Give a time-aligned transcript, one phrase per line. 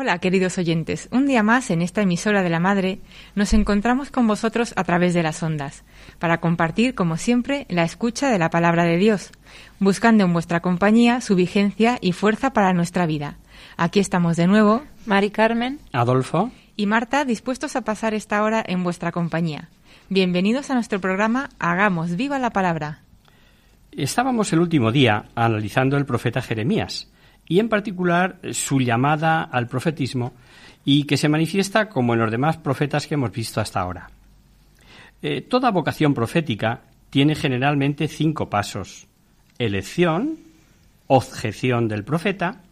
[0.00, 1.08] Hola, queridos oyentes.
[1.10, 3.00] Un día más en esta emisora de la Madre
[3.34, 5.82] nos encontramos con vosotros a través de las ondas
[6.20, 9.32] para compartir, como siempre, la escucha de la palabra de Dios,
[9.80, 13.38] buscando en vuestra compañía su vigencia y fuerza para nuestra vida.
[13.76, 15.80] Aquí estamos de nuevo, Mari Carmen.
[15.90, 16.52] Adolfo.
[16.76, 19.68] y Marta dispuestos a pasar esta hora en vuestra compañía.
[20.10, 23.02] Bienvenidos a nuestro programa Hagamos viva la palabra.
[23.90, 27.08] Estábamos el último día analizando el profeta Jeremías
[27.48, 30.34] y en particular su llamada al profetismo
[30.84, 34.10] y que se manifiesta como en los demás profetas que hemos visto hasta ahora.
[35.22, 39.08] Eh, toda vocación profética tiene generalmente cinco pasos.
[39.58, 40.38] Elección,
[41.08, 42.62] objeción del profeta,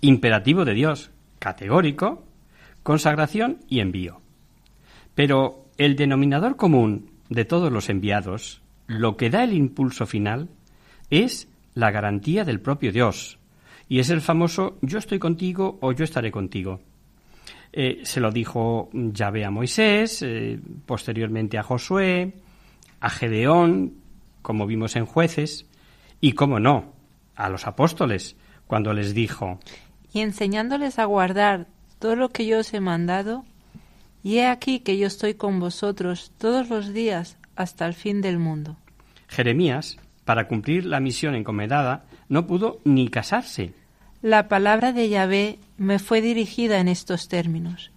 [0.00, 2.24] imperativo de Dios, categórico,
[2.82, 4.20] consagración y envío.
[5.14, 10.48] Pero el denominador común de todos los enviados, lo que da el impulso final,
[11.10, 13.39] es la garantía del propio Dios.
[13.90, 16.80] Y es el famoso yo estoy contigo o yo estaré contigo.
[17.72, 22.34] Eh, se lo dijo Yahvé a Moisés, eh, posteriormente a Josué,
[23.00, 23.94] a Gedeón,
[24.42, 25.66] como vimos en jueces,
[26.20, 26.92] y, cómo no,
[27.34, 28.36] a los apóstoles,
[28.68, 29.58] cuando les dijo,
[30.12, 31.66] y enseñándoles a guardar
[31.98, 33.44] todo lo que yo os he mandado,
[34.22, 38.38] y he aquí que yo estoy con vosotros todos los días hasta el fin del
[38.38, 38.76] mundo.
[39.26, 43.79] Jeremías, para cumplir la misión encomendada, no pudo ni casarse.
[44.22, 47.90] La palabra de Yahvé me fue dirigida en estos términos.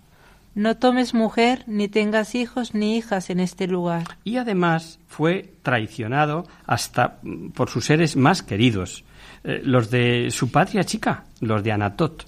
[0.56, 4.18] No tomes mujer, ni tengas hijos ni hijas en este lugar.
[4.24, 9.04] Y además fue traicionado hasta mm, por sus seres más queridos,
[9.44, 12.24] eh, los de su patria chica, los de Anatot.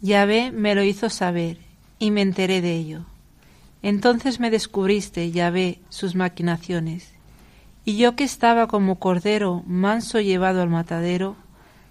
[0.00, 1.58] Yahvé me lo hizo saber,
[1.98, 3.04] y me enteré de ello.
[3.82, 7.12] Entonces me descubriste, Yahvé, sus maquinaciones.
[7.84, 11.36] Y yo que estaba como cordero manso llevado al matadero,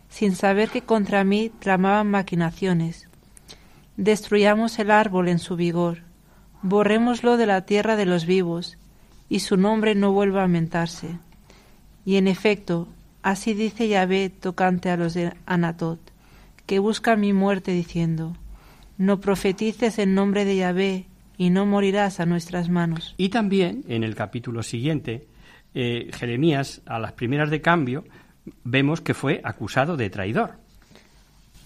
[0.09, 3.07] sin saber que contra mí tramaban maquinaciones.
[3.97, 5.99] Destruyamos el árbol en su vigor,
[6.61, 8.77] borrémoslo de la tierra de los vivos,
[9.29, 11.17] y su nombre no vuelva a mentarse.
[12.05, 12.87] Y en efecto,
[13.23, 15.99] así dice Yahvé tocante a los de Anatot,
[16.65, 18.35] que buscan mi muerte diciendo,
[18.97, 21.05] no profetices en nombre de Yahvé,
[21.37, 23.13] y no morirás a nuestras manos.
[23.17, 25.27] Y también en el capítulo siguiente,
[25.75, 28.05] eh, Jeremías, a las primeras de cambio,
[28.63, 30.55] vemos que fue acusado de traidor.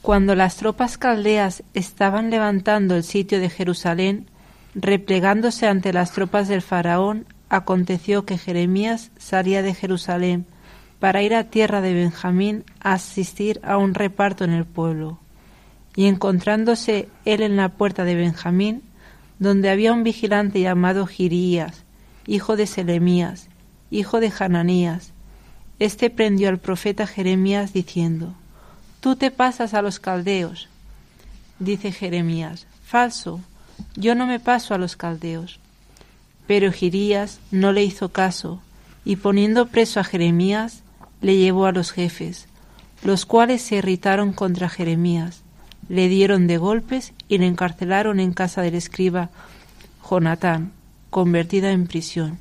[0.01, 4.27] Cuando las tropas caldeas estaban levantando el sitio de Jerusalén,
[4.73, 10.45] replegándose ante las tropas del faraón, aconteció que Jeremías salía de Jerusalén
[10.99, 15.19] para ir a tierra de Benjamín a asistir a un reparto en el pueblo.
[15.95, 18.83] Y encontrándose él en la puerta de Benjamín,
[19.37, 21.83] donde había un vigilante llamado Girías,
[22.25, 23.49] hijo de Selemías,
[23.89, 25.13] hijo de Hananías,
[25.81, 28.35] este prendió al profeta Jeremías diciendo,
[28.99, 30.69] Tú te pasas a los caldeos.
[31.57, 33.41] Dice Jeremías, falso,
[33.95, 35.59] yo no me paso a los caldeos.
[36.45, 38.61] Pero Girías no le hizo caso,
[39.05, 40.83] y poniendo preso a Jeremías,
[41.19, 42.45] le llevó a los jefes,
[43.01, 45.41] los cuales se irritaron contra Jeremías,
[45.89, 49.31] le dieron de golpes y le encarcelaron en casa del escriba
[50.07, 50.73] Jonatán,
[51.09, 52.37] convertida en prisión.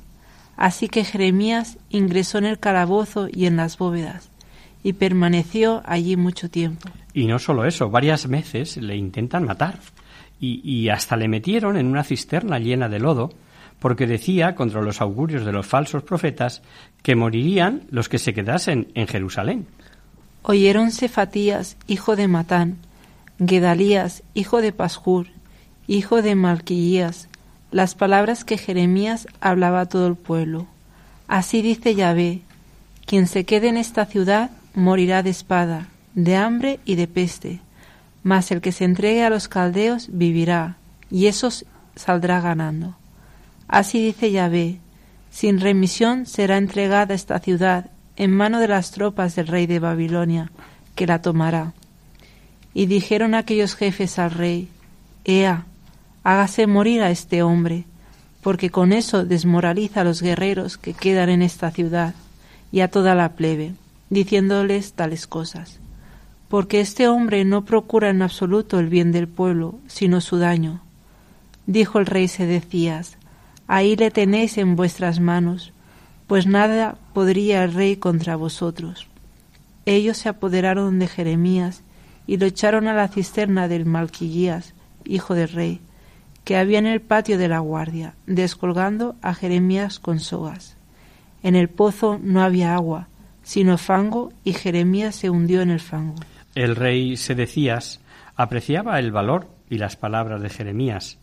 [0.55, 4.29] Así que Jeremías ingresó en el calabozo y en las bóvedas,
[4.83, 6.89] y permaneció allí mucho tiempo.
[7.13, 9.79] Y no solo eso, varias veces le intentan matar.
[10.39, 13.31] Y, y hasta le metieron en una cisterna llena de lodo,
[13.79, 16.61] porque decía, contra los augurios de los falsos profetas,
[17.01, 19.67] que morirían los que se quedasen en Jerusalén.
[20.43, 22.77] Oyeron Cefatías, hijo de Matán,
[23.43, 25.27] Gedalías, hijo de Pasjur,
[25.87, 27.27] hijo de Malquías,
[27.71, 30.67] las palabras que Jeremías hablaba a todo el pueblo.
[31.27, 32.41] Así dice Yahvé,
[33.05, 37.59] quien se quede en esta ciudad morirá de espada, de hambre y de peste,
[38.23, 40.77] Mas el que se entregue a los caldeos vivirá,
[41.09, 41.49] y eso
[41.95, 42.95] saldrá ganando.
[43.67, 44.77] Así dice Yahvé,
[45.31, 50.51] sin remisión será entregada esta ciudad en mano de las tropas del rey de Babilonia,
[50.93, 51.73] que la tomará.
[52.73, 54.69] Y dijeron aquellos jefes al rey,
[55.25, 55.65] Ea,
[56.23, 57.85] hágase morir a este hombre,
[58.41, 62.13] porque con eso desmoraliza a los guerreros que quedan en esta ciudad
[62.71, 63.73] y a toda la plebe,
[64.09, 65.79] diciéndoles tales cosas.
[66.47, 70.81] Porque este hombre no procura en absoluto el bien del pueblo, sino su daño.
[71.65, 73.17] Dijo el rey Sedecías,
[73.67, 75.71] ahí le tenéis en vuestras manos,
[76.27, 79.07] pues nada podría el rey contra vosotros.
[79.85, 81.83] Ellos se apoderaron de Jeremías
[82.27, 84.73] y lo echaron a la cisterna del Malquillías,
[85.05, 85.81] hijo del rey,
[86.43, 90.77] que había en el patio de la guardia, descolgando a Jeremías con sogas.
[91.43, 93.07] En el pozo no había agua,
[93.43, 96.15] sino fango, y Jeremías se hundió en el fango.
[96.55, 97.99] El rey Sedecías
[98.35, 101.17] apreciaba el valor y las palabras de Jeremías,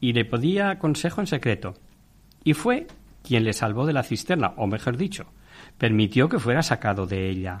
[0.00, 1.74] y le podía consejo en secreto.
[2.44, 2.88] Y fue
[3.22, 5.26] quien le salvó de la cisterna, o mejor dicho,
[5.78, 7.60] permitió que fuera sacado de ella.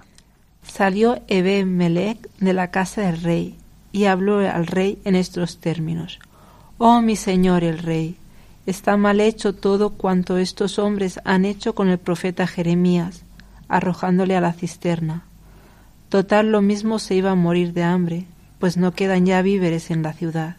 [0.62, 3.56] Salió Ebe Melech de la casa del rey
[3.92, 6.18] y habló al rey en estos términos:
[6.84, 8.16] Oh mi señor el rey,
[8.66, 13.22] está mal hecho todo cuanto estos hombres han hecho con el profeta Jeremías,
[13.68, 15.22] arrojándole a la cisterna.
[16.08, 18.24] Total lo mismo se iba a morir de hambre,
[18.58, 20.56] pues no quedan ya víveres en la ciudad.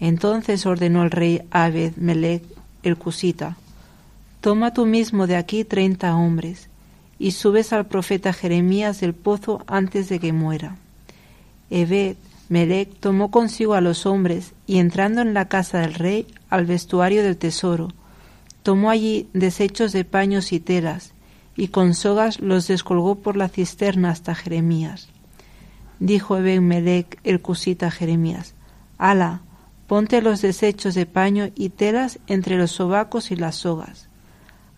[0.00, 2.44] Entonces ordenó el rey Abed Melech
[2.82, 3.56] el cusita,
[4.42, 6.68] Toma tú mismo de aquí treinta hombres,
[7.18, 10.76] y subes al profeta Jeremías del pozo antes de que muera.
[11.70, 12.16] Ebed
[12.52, 17.22] Melech tomó consigo a los hombres, y entrando en la casa del rey, al vestuario
[17.22, 17.88] del tesoro,
[18.62, 21.14] tomó allí desechos de paños y telas,
[21.56, 25.08] y con sogas los descolgó por la cisterna hasta Jeremías.
[25.98, 28.54] Dijo Ebed Melech el cusita a Jeremías,
[28.98, 29.40] Ala,
[29.86, 34.10] ponte los desechos de paño y telas entre los sobacos y las sogas.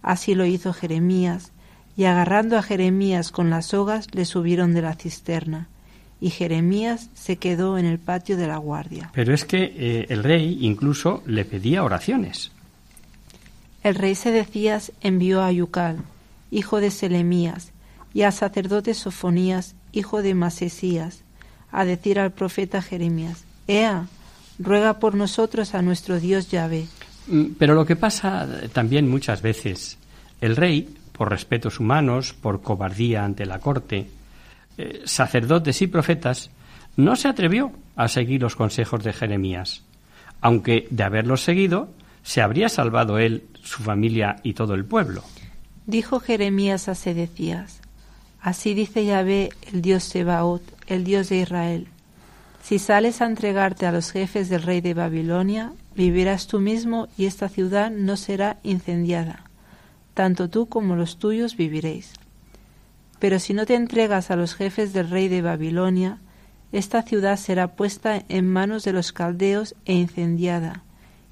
[0.00, 1.50] Así lo hizo Jeremías,
[1.96, 5.70] y agarrando a Jeremías con las sogas le subieron de la cisterna,
[6.20, 9.10] y Jeremías se quedó en el patio de la guardia.
[9.14, 12.50] Pero es que eh, el rey incluso le pedía oraciones.
[13.82, 15.98] El rey Sedecías envió a Yucal,
[16.50, 17.72] hijo de Selemías,
[18.14, 21.22] y al sacerdote Sofonías, hijo de Masesías,
[21.70, 24.06] a decir al profeta Jeremías, Ea,
[24.58, 26.86] ruega por nosotros a nuestro Dios Yahvé,
[27.26, 29.98] Mm, pero lo que pasa también muchas veces,
[30.40, 34.08] el rey, por respetos humanos, por cobardía ante la corte,
[34.78, 36.50] eh, sacerdotes y profetas,
[36.96, 39.82] no se atrevió a seguir los consejos de Jeremías,
[40.40, 41.90] aunque de haberlos seguido
[42.22, 45.22] se habría salvado él, su familia y todo el pueblo.
[45.86, 47.80] Dijo Jeremías a Sedecías,
[48.40, 51.88] Así dice Yahvé, el Dios Sebaot, el Dios de Israel,
[52.64, 57.26] si sales a entregarte a los jefes del rey de Babilonia, vivirás tú mismo y
[57.26, 59.44] esta ciudad no será incendiada.
[60.14, 62.14] Tanto tú como los tuyos viviréis.
[63.18, 66.18] Pero si no te entregas a los jefes del rey de Babilonia,
[66.72, 70.82] esta ciudad será puesta en manos de los caldeos e incendiada,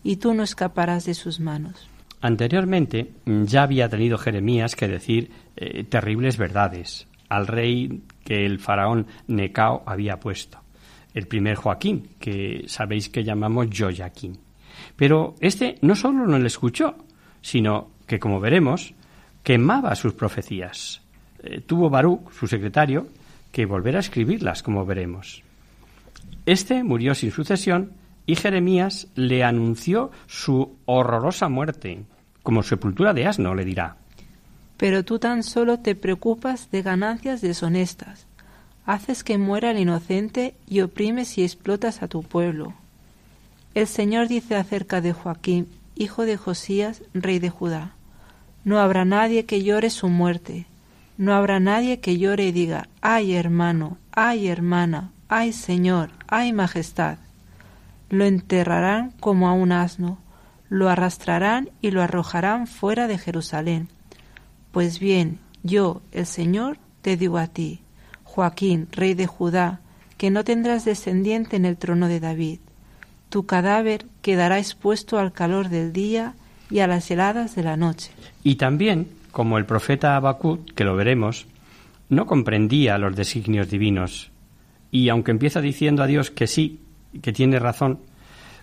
[0.05, 1.88] y tú no escaparás de sus manos.
[2.20, 9.06] Anteriormente ya había tenido Jeremías que decir eh, terribles verdades al rey que el faraón
[9.27, 10.58] Necao había puesto,
[11.15, 14.39] el primer Joaquín, que sabéis que llamamos Joaquín.
[14.96, 16.94] Pero este no solo no le escuchó,
[17.41, 18.94] sino que, como veremos,
[19.43, 21.03] quemaba sus profecías.
[21.43, 23.08] Eh, tuvo Baruch, su secretario,
[23.51, 25.43] que volver a escribirlas, como veremos.
[26.46, 27.93] Este murió sin sucesión
[28.27, 32.05] y Jeremías le anunció su horrorosa muerte,
[32.43, 33.96] como sepultura de asno, le dirá.
[34.77, 38.27] Pero tú tan solo te preocupas de ganancias deshonestas.
[38.84, 42.75] Haces que muera el inocente y oprimes y explotas a tu pueblo.
[43.75, 47.94] El Señor dice acerca de Joaquín, hijo de Josías, rey de Judá,
[48.65, 50.67] no habrá nadie que llore su muerte,
[51.17, 57.19] no habrá nadie que llore y diga, ay hermano, ay hermana, ay Señor, ay majestad.
[58.09, 60.19] Lo enterrarán como a un asno,
[60.69, 63.89] lo arrastrarán y lo arrojarán fuera de Jerusalén.
[64.71, 67.81] Pues bien, yo, el Señor, te digo a ti,
[68.25, 69.81] Joaquín, rey de Judá,
[70.17, 72.61] que no tendrás descendiente en el trono de David
[73.33, 76.35] tu cadáver quedará expuesto al calor del día
[76.69, 78.11] y a las heladas de la noche.
[78.45, 81.46] Y también, como el profeta Habacuc, que lo veremos,
[82.08, 84.31] no comprendía los designios divinos,
[84.91, 86.81] y aunque empieza diciendo a Dios que sí,
[87.20, 87.98] que tiene razón,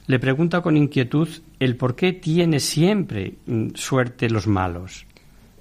[0.07, 1.27] le pregunta con inquietud
[1.59, 5.05] el por qué tiene siempre mm, suerte los malos.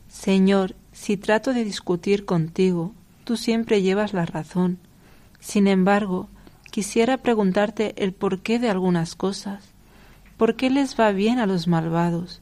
[0.08, 4.78] Señor, si trato de discutir contigo, tú siempre llevas la razón.
[5.40, 6.28] Sin embargo,
[6.70, 9.64] quisiera preguntarte el porqué de algunas cosas.
[10.36, 12.40] ¿Por qué les va bien a los malvados?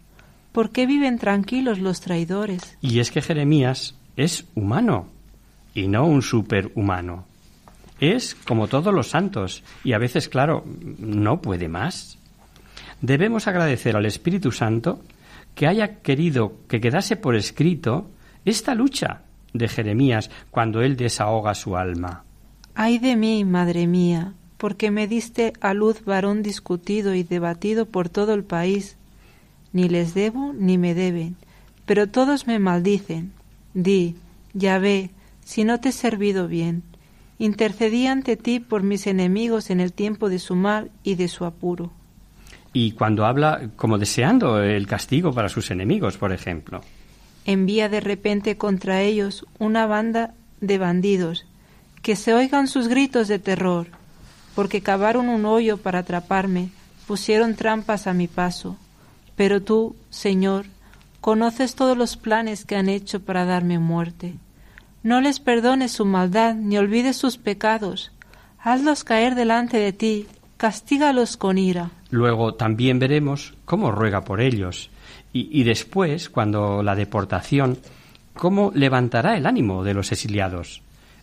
[0.57, 2.79] ¿Por qué viven tranquilos los traidores?
[2.81, 5.07] Y es que Jeremías es humano
[5.75, 7.27] y no un superhumano.
[8.01, 10.65] Es como todos los santos y a veces, claro,
[10.99, 12.17] no puede más.
[13.03, 15.03] Debemos agradecer al Espíritu Santo
[15.55, 18.09] que haya querido que quedase por escrito
[18.47, 22.25] esta lucha de Jeremías cuando él desahoga su alma.
[22.75, 28.09] Ay de mí, madre mía, porque me diste a luz varón discutido y debatido por
[28.09, 28.96] todo el país.
[29.77, 31.37] Ni les debo ni me deben,
[31.85, 33.33] pero todos me maldicen.
[33.75, 34.15] Di,
[34.55, 35.11] ya ve,
[35.45, 36.83] si no te he servido bien.
[37.39, 41.45] Intercedí ante ti por mis enemigos en el tiempo de su mal y de su
[41.45, 41.93] apuro.
[42.73, 46.81] Y cuando habla como deseando el castigo para sus enemigos, por ejemplo.
[47.45, 51.45] Envía de repente contra ellos una banda de bandidos,
[52.01, 53.89] que se oigan sus gritos de terror,
[54.55, 56.71] porque cavaron un hoyo para atraparme,
[57.07, 58.79] pusieron trampas a mi paso.
[59.37, 60.67] Pero tú, Señor,
[61.21, 64.35] conoces todos los planes que han hecho para darme muerte.
[65.03, 68.13] No les perdones su maldad, ni olvides sus pecados.
[68.59, 70.27] Hazlos caer delante de ti,
[70.57, 71.91] castígalos con ira.
[72.11, 74.91] Luego también veremos cómo ruega por ellos
[75.33, 77.79] y, y, después, cuando la deportación,
[78.35, 80.83] cómo levantará el ánimo de los exiliados.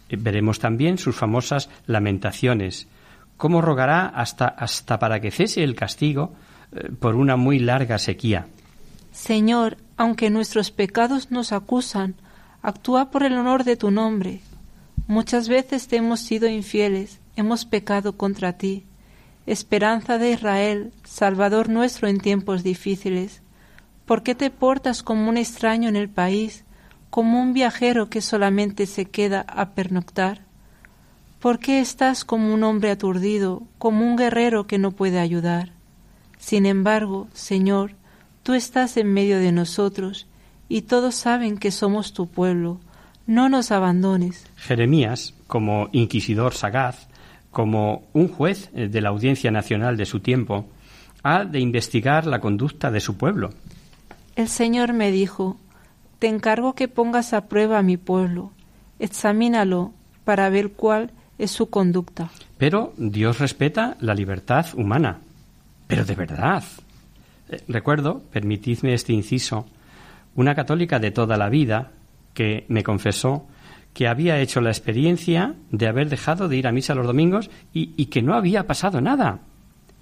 [0.10, 2.88] Eh, veremos también sus famosas lamentaciones,
[3.38, 6.34] cómo rogará hasta, hasta para que cese el castigo
[7.00, 8.48] por una muy larga sequía.
[9.12, 12.15] Señor, aunque nuestros pecados nos acusan,
[12.62, 14.42] actúa por el honor de tu nombre.
[15.08, 18.86] Muchas veces te hemos sido infieles, hemos pecado contra ti
[19.46, 23.42] esperanza de Israel, Salvador nuestro en tiempos difíciles.
[24.06, 26.63] ¿Por qué te portas como un extraño en el país,
[27.10, 30.42] como un viajero que solamente se queda a pernoctar?
[31.39, 35.73] ¿Por qué estás como un hombre aturdido, como un guerrero que no puede ayudar?
[36.43, 37.91] Sin embargo, Señor,
[38.43, 40.27] tú estás en medio de nosotros,
[40.67, 42.81] y todos saben que somos tu pueblo.
[43.25, 44.45] No nos abandones.
[44.57, 47.07] Jeremías, como inquisidor sagaz,
[47.50, 50.67] como un juez eh, de la Audiencia Nacional de su tiempo,
[51.23, 53.51] ha de investigar la conducta de su pueblo.
[54.35, 55.55] El Señor me dijo,
[56.19, 58.51] Te encargo que pongas a prueba a mi pueblo,
[59.00, 59.93] examínalo
[60.25, 62.31] para ver cuál es su conducta.
[62.57, 65.21] Pero Dios respeta la libertad humana.
[65.93, 66.63] Pero de verdad.
[67.50, 69.67] Eh, recuerdo, permitidme este inciso,
[70.33, 71.91] una católica de toda la vida
[72.33, 73.47] que me confesó
[73.93, 78.07] que había hecho la experiencia de haber dejado de ir a misa los domingos y,
[78.07, 79.41] que no había pasado nada.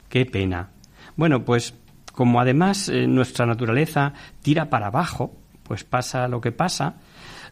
[0.08, 0.70] Qué pena.
[1.18, 1.74] Bueno, pues
[2.14, 6.96] como además eh, nuestra naturaleza tira para abajo, pues pasa lo que pasa,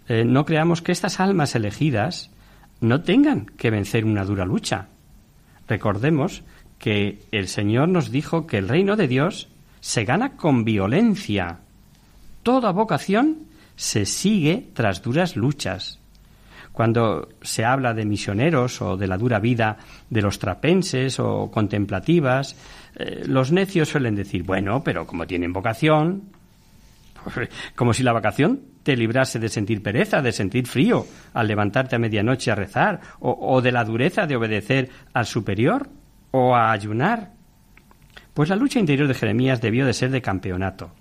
[0.07, 2.31] eh, no creamos que estas almas elegidas
[2.79, 4.87] no tengan que vencer una dura lucha.
[5.67, 6.43] Recordemos
[6.79, 9.49] que el Señor nos dijo que el reino de Dios
[9.81, 11.59] se gana con violencia.
[12.41, 15.99] Toda vocación se sigue tras duras luchas.
[16.71, 19.77] Cuando se habla de misioneros o de la dura vida
[20.09, 22.55] de los trapenses o contemplativas,
[22.95, 26.23] eh, los necios suelen decir, bueno, pero como tienen vocación,
[27.75, 31.99] como si la vocación te librase de sentir pereza, de sentir frío al levantarte a
[31.99, 35.89] medianoche a rezar, o, o de la dureza de obedecer al superior
[36.31, 37.31] o a ayunar.
[38.33, 40.91] Pues la lucha interior de Jeremías debió de ser de campeonato.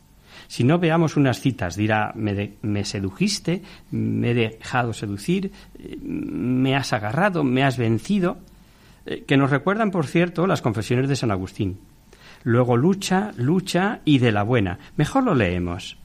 [0.48, 5.52] Si no veamos unas citas, dirá, me, sedujiste, me he dejado seducir,
[6.00, 8.38] me has agarrado, me has vencido,
[9.04, 11.78] eh, que nos recuerdan, por cierto, las confesiones de San Agustín.
[12.44, 14.78] Luego lucha, lucha y de la buena.
[14.96, 15.98] Mejor lo leemos.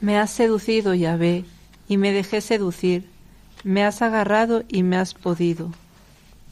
[0.00, 1.44] Me has seducido, Yahvé,
[1.86, 3.04] y me dejé seducir.
[3.62, 5.70] Me has agarrado y me has podido.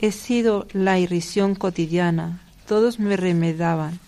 [0.01, 2.41] He sido la irrisión cotidiana.
[2.67, 3.99] Todos me remedaban,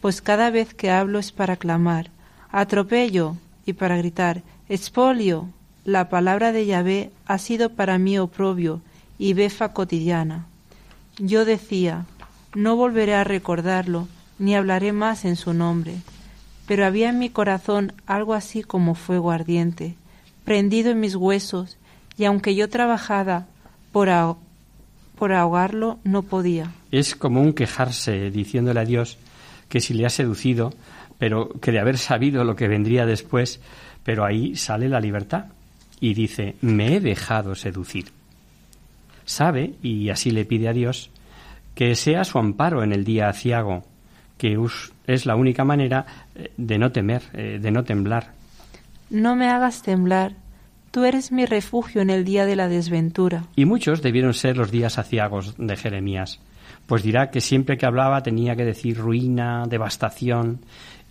[0.00, 2.10] pues cada vez que hablo es para clamar
[2.50, 5.48] atropello y para gritar expolio.
[5.84, 8.82] La palabra de Yahvé ha sido para mí oprobio
[9.18, 10.46] y befa cotidiana.
[11.18, 12.06] Yo decía,
[12.54, 14.06] no volveré a recordarlo,
[14.38, 15.94] ni hablaré más en su nombre.
[16.66, 19.96] Pero había en mi corazón algo así como fuego ardiente,
[20.44, 21.78] prendido en mis huesos,
[22.18, 23.46] y aunque yo trabajaba
[23.92, 24.08] por,
[25.18, 26.72] por ahogarlo, no podía.
[26.90, 29.18] Es común quejarse diciéndole a Dios
[29.68, 30.72] que si le ha seducido,
[31.18, 33.60] pero que de haber sabido lo que vendría después,
[34.04, 35.46] pero ahí sale la libertad
[36.00, 38.12] y dice, me he dejado seducir.
[39.24, 41.10] Sabe, y así le pide a Dios,
[41.74, 43.84] que sea su amparo en el día aciago,
[44.38, 44.58] que
[45.06, 48.32] es la única manera eh, de no temer, eh, de no temblar.
[49.10, 50.34] No me hagas temblar,
[50.90, 53.44] Tú eres mi refugio en el día de la desventura.
[53.56, 56.40] Y muchos debieron ser los días aciagos de Jeremías,
[56.86, 60.60] pues dirá que siempre que hablaba tenía que decir ruina, devastación,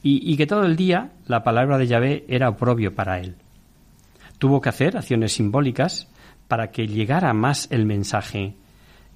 [0.04, 3.36] y, que todo el día la palabra de Yahvé era oprobio para él.
[4.38, 6.08] Tuvo que hacer acciones simbólicas
[6.48, 8.56] para que llegara más el mensaje,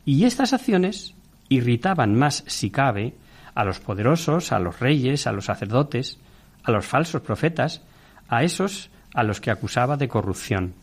[0.05, 1.15] y estas acciones
[1.47, 3.15] irritaban más, si cabe,
[3.55, 6.19] a los poderosos, a los reyes, a los sacerdotes,
[6.63, 7.81] a los falsos profetas,
[8.27, 10.73] a esos a los que acusaba de corrupción.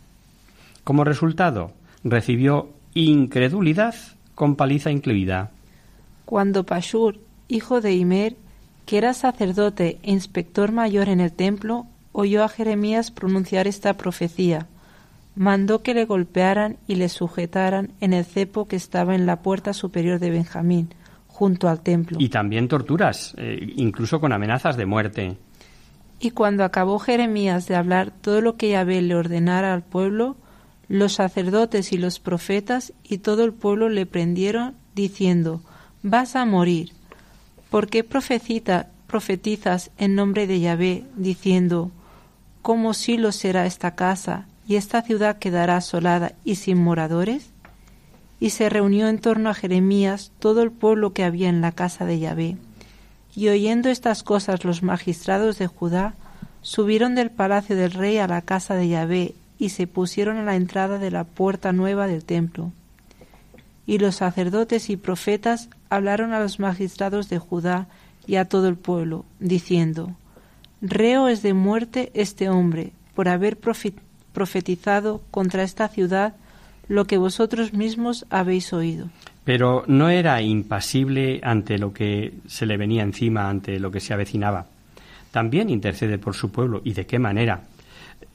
[0.83, 3.95] Como resultado, recibió incredulidad
[4.35, 5.51] con paliza incluida.
[6.25, 8.35] Cuando Pashur, hijo de Imer,
[8.85, 14.67] que era sacerdote e inspector mayor en el templo, oyó a Jeremías pronunciar esta profecía,
[15.35, 19.73] mandó que le golpearan y le sujetaran en el cepo que estaba en la puerta
[19.73, 20.89] superior de Benjamín,
[21.27, 22.17] junto al templo.
[22.19, 25.37] Y también torturas, eh, incluso con amenazas de muerte.
[26.19, 30.35] Y cuando acabó Jeremías de hablar todo lo que Yahvé le ordenara al pueblo,
[30.89, 35.61] los sacerdotes y los profetas y todo el pueblo le prendieron, diciendo,
[36.03, 36.91] Vas a morir.
[37.69, 41.91] ¿Por qué profetizas en nombre de Yahvé, diciendo,
[42.61, 47.51] ¿Cómo lo será esta casa, y esta ciudad quedará asolada y sin moradores?
[48.41, 52.05] Y se reunió en torno a Jeremías todo el pueblo que había en la casa
[52.05, 52.57] de Yahvé
[53.35, 56.15] y oyendo estas cosas los magistrados de Judá
[56.61, 60.55] subieron del palacio del rey a la casa de Yahvé y se pusieron a la
[60.55, 62.71] entrada de la puerta nueva del templo.
[63.85, 67.87] Y los sacerdotes y profetas hablaron a los magistrados de Judá
[68.25, 70.15] y a todo el pueblo, diciendo,
[70.81, 76.35] Reo es de muerte este hombre por haber profetizado contra esta ciudad
[76.87, 79.09] lo que vosotros mismos habéis oído.
[79.49, 84.13] Pero no era impasible ante lo que se le venía encima, ante lo que se
[84.13, 84.67] avecinaba.
[85.31, 86.81] También intercede por su pueblo.
[86.83, 87.63] ¿Y de qué manera?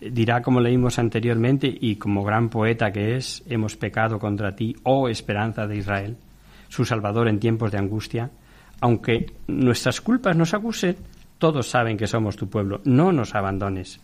[0.00, 5.08] Dirá, como leímos anteriormente, y como gran poeta que es, hemos pecado contra ti, oh
[5.08, 6.16] esperanza de Israel,
[6.68, 8.32] su Salvador en tiempos de angustia.
[8.80, 10.96] Aunque nuestras culpas nos acusen,
[11.38, 12.80] todos saben que somos tu pueblo.
[12.82, 14.00] No nos abandones.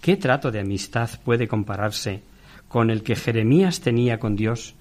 [0.00, 2.20] ¿Qué trato de amistad puede compararse
[2.66, 4.74] con el que Jeremías tenía con Dios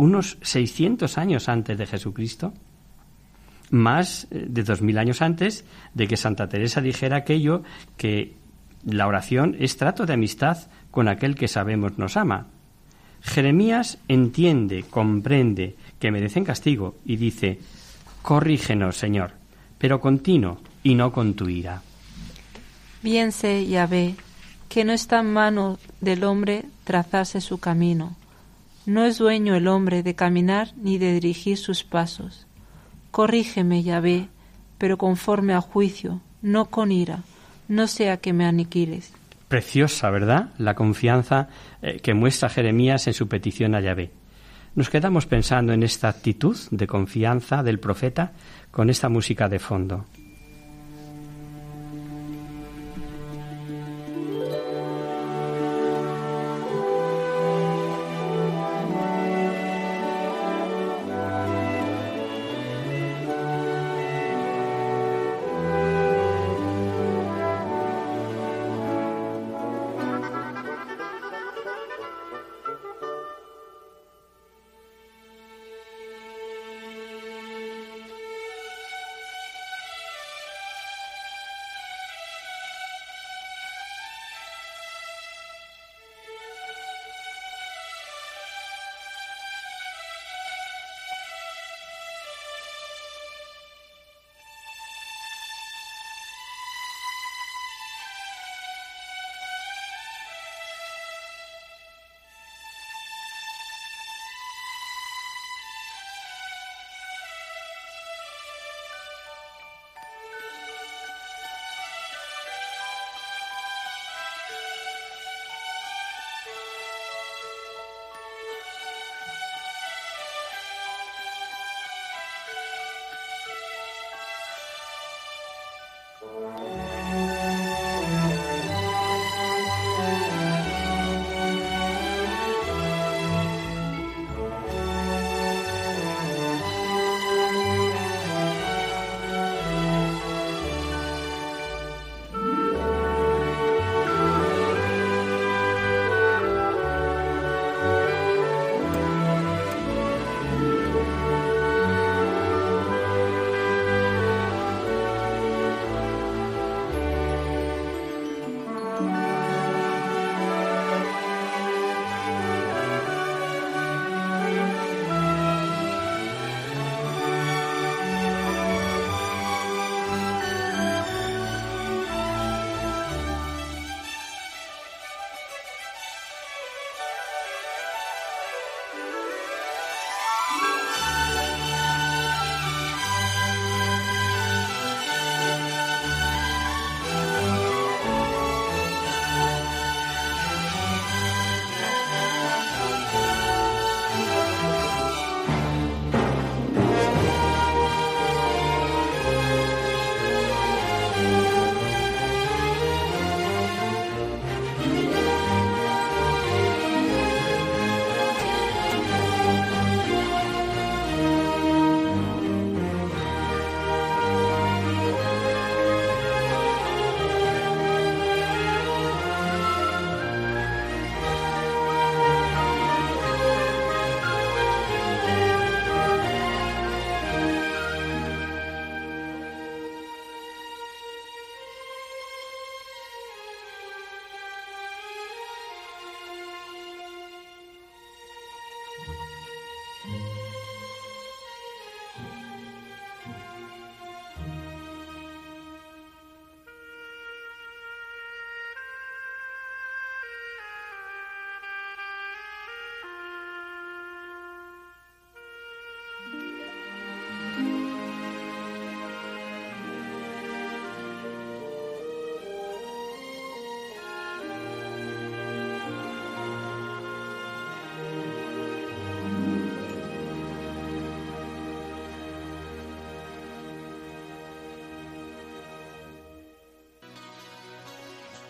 [0.00, 2.54] unos 600 años antes de Jesucristo,
[3.70, 7.62] más eh, de 2000 años antes de que Santa Teresa dijera aquello
[7.96, 8.34] que
[8.84, 10.56] la oración es trato de amistad
[10.90, 12.46] con aquel que sabemos nos ama.
[13.20, 17.58] Jeremías entiende, comprende que merecen castigo y dice,
[18.22, 19.32] corrígenos, Señor,
[19.76, 21.82] pero continuo y no con tu ira.
[23.02, 24.14] Bien sé, Yahvé,
[24.70, 28.16] que no está en mano del hombre trazarse su camino,
[28.90, 32.48] no es dueño el hombre de caminar ni de dirigir sus pasos.
[33.12, 34.28] Corrígeme, Yahvé,
[34.78, 37.20] pero conforme a juicio, no con ira,
[37.68, 39.12] no sea que me aniquiles.
[39.46, 40.48] Preciosa, ¿verdad?
[40.58, 41.48] La confianza
[41.82, 44.10] eh, que muestra Jeremías en su petición a Yahvé.
[44.74, 48.32] Nos quedamos pensando en esta actitud de confianza del profeta
[48.72, 50.06] con esta música de fondo.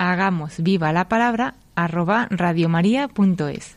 [0.00, 3.76] hagamos viva la palabra arroba radiomaria.es.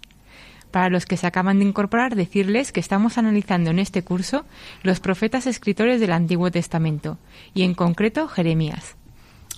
[0.72, 4.46] Para los que se acaban de incorporar, decirles que estamos analizando en este curso
[4.84, 7.20] los profetas escritores del Antiguo Testamento,
[7.54, 8.96] y en concreto Jeremías.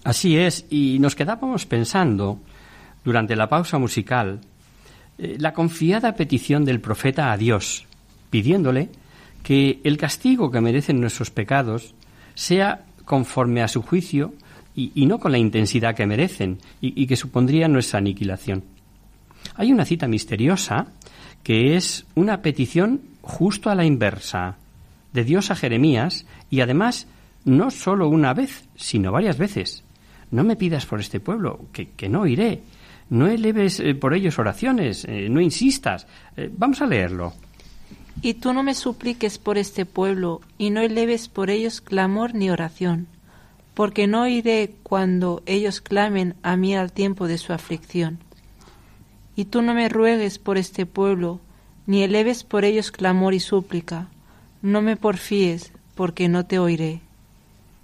[0.03, 2.39] Así es, y nos quedábamos pensando,
[3.03, 4.41] durante la pausa musical,
[5.19, 7.85] eh, la confiada petición del profeta a Dios,
[8.31, 8.89] pidiéndole
[9.43, 11.93] que el castigo que merecen nuestros pecados
[12.33, 14.33] sea conforme a su juicio
[14.75, 18.63] y, no con la intensidad que merecen y, que supondría nuestra aniquilación.
[19.55, 20.87] Hay una cita misteriosa
[21.43, 24.57] que es una petición justo a la inversa
[25.13, 27.07] de Dios a Jeremías y además
[27.45, 29.83] no solo una vez, sino varias veces.
[30.31, 32.63] No me pidas por este pueblo, que, no iré.
[33.09, 36.07] No eleves eh, por ellos oraciones, eh, no insistas.
[36.35, 37.33] Eh, vamos a leerlo.
[38.21, 42.49] Y tú no me supliques por este pueblo, y no eleves por ellos clamor ni
[42.49, 43.07] oración,
[43.75, 48.19] porque no iré cuando ellos clamen a mí al tiempo de su aflicción.
[49.35, 51.41] Y tú no me ruegues por este pueblo,
[51.85, 54.07] ni eleves por ellos clamor y súplica,
[54.61, 57.01] no me porfíes, porque no te oiré.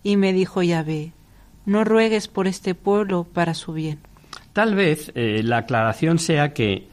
[0.02, 1.12] Y me dijo Yahvé,
[1.66, 4.00] no ruegues por este pueblo para su bien.
[4.54, 6.88] Tal vez eh, la aclaración sea que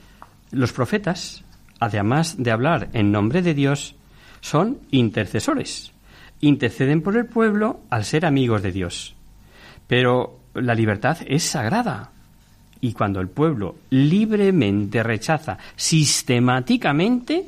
[0.50, 1.44] los profetas,
[1.78, 3.94] además de hablar en nombre de Dios,
[4.40, 5.92] son intercesores
[6.40, 9.14] interceden por el pueblo al ser amigos de Dios.
[9.86, 12.10] Pero la libertad es sagrada.
[12.80, 17.46] Y cuando el pueblo libremente rechaza sistemáticamente,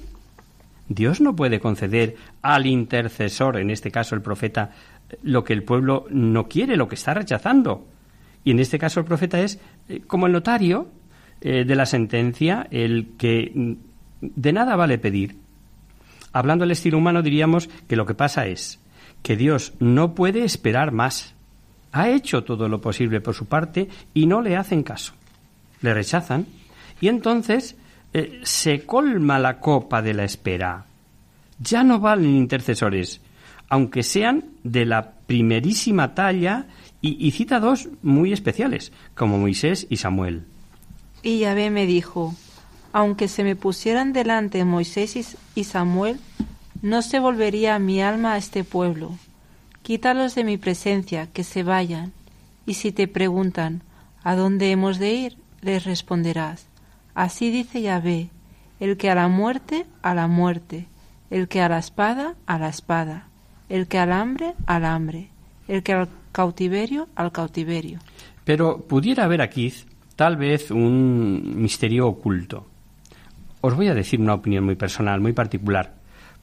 [0.88, 4.72] Dios no puede conceder al intercesor, en este caso el profeta,
[5.22, 7.86] lo que el pueblo no quiere, lo que está rechazando.
[8.42, 10.88] Y en este caso el profeta es eh, como el notario
[11.40, 13.72] eh, de la sentencia, el que mm,
[14.20, 15.36] de nada vale pedir.
[16.32, 18.79] Hablando al estilo humano diríamos que lo que pasa es
[19.22, 21.34] que Dios no puede esperar más.
[21.92, 25.14] Ha hecho todo lo posible por su parte y no le hacen caso.
[25.80, 26.46] Le rechazan
[27.00, 27.76] y entonces
[28.12, 30.86] eh, se colma la copa de la espera.
[31.58, 33.20] Ya no valen intercesores,
[33.68, 36.66] aunque sean de la primerísima talla
[37.00, 40.44] y, y cita dos muy especiales, como Moisés y Samuel.
[41.22, 42.34] Y Yahvé me dijo,
[42.92, 46.18] aunque se me pusieran delante Moisés y Samuel,
[46.82, 49.12] no se volvería mi alma a este pueblo.
[49.82, 52.12] Quítalos de mi presencia, que se vayan.
[52.66, 53.82] Y si te preguntan,
[54.22, 55.36] ¿a dónde hemos de ir?
[55.62, 56.66] les responderás,
[57.14, 58.30] así dice Yahvé,
[58.78, 60.86] el que a la muerte, a la muerte,
[61.30, 63.28] el que a la espada, a la espada,
[63.68, 65.28] el que al hambre, al hambre,
[65.68, 67.98] el que al cautiverio, al cautiverio.
[68.44, 69.72] Pero pudiera haber aquí
[70.16, 72.66] tal vez un misterio oculto.
[73.60, 75.99] Os voy a decir una opinión muy personal, muy particular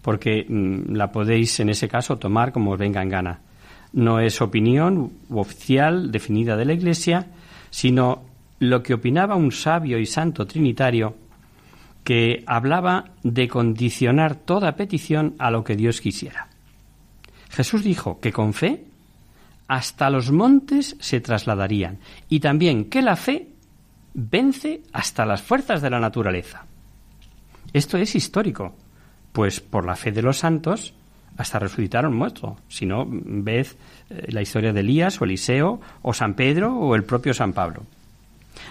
[0.08, 3.42] porque mm, la podéis en ese caso tomar como os venga en gana.
[3.92, 7.28] No es opinión oficial definida de la Iglesia,
[7.72, 8.24] sino
[8.60, 11.14] lo que opinaba un sabio y santo trinitario
[12.06, 16.48] que hablaba de condicionar toda petición a lo que Dios quisiera.
[17.50, 18.86] Jesús dijo que con fe
[19.68, 23.50] hasta los montes se trasladarían y también que la fe
[24.14, 26.66] vence hasta las fuerzas de la naturaleza.
[27.74, 28.87] Esto es histórico
[29.32, 30.94] pues por la fe de los santos
[31.38, 32.58] hasta resucitaron muertos.
[32.68, 33.68] Si no, ved
[34.10, 37.84] eh, la historia de Elías o Eliseo o San Pedro o el propio San Pablo.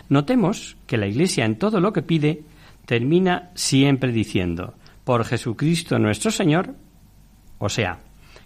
[0.09, 2.42] Notemos que la Iglesia en todo lo que pide
[2.85, 6.75] termina siempre diciendo, por Jesucristo nuestro Señor,
[7.59, 7.99] o sea,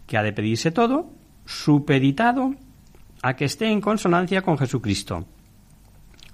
[0.07, 1.11] que ha de pedirse todo
[1.46, 2.55] supeditado
[3.23, 5.27] a que esté en consonancia con Jesucristo,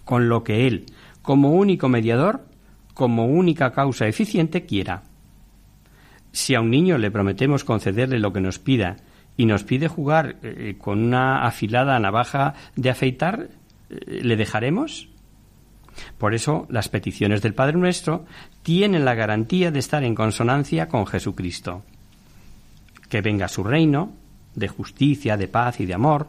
[0.04, 0.86] con lo que Él,
[1.22, 2.46] como único mediador,
[2.94, 5.02] como única causa eficiente, quiera.
[6.36, 8.98] Si a un niño le prometemos concederle lo que nos pida
[9.38, 13.48] y nos pide jugar eh, con una afilada navaja de afeitar,
[13.88, 15.08] eh, ¿le dejaremos?
[16.18, 18.26] Por eso las peticiones del Padre Nuestro
[18.62, 21.84] tienen la garantía de estar en consonancia con Jesucristo.
[23.08, 24.12] Que venga su reino
[24.54, 26.28] de justicia, de paz y de amor,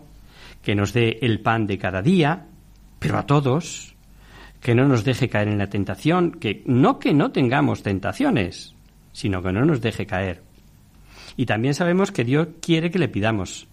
[0.63, 2.45] que nos dé el pan de cada día,
[2.99, 3.93] pero a todos,
[4.61, 8.76] que no nos deje caer en la tentación, que no que no tengamos tentaciones,
[9.17, 10.43] sino que no nos deje caer.
[11.37, 13.67] Y también sabemos que Dios quiere que le pidamos,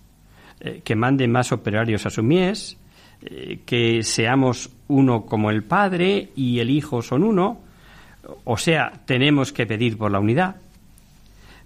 [0.61, 2.79] eh, que mande más operarios a su mies,
[3.21, 7.61] eh, que seamos uno como el Padre y el Hijo son uno,
[8.45, 10.57] o sea, tenemos que pedir por la unidad.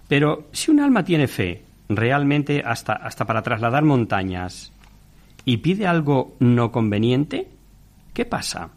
[0.09, 4.73] Pero si un alma tiene fe, realmente hasta, hasta para trasladar montañas,
[5.45, 7.47] y pide algo no conveniente,
[8.13, 8.71] ¿qué pasa?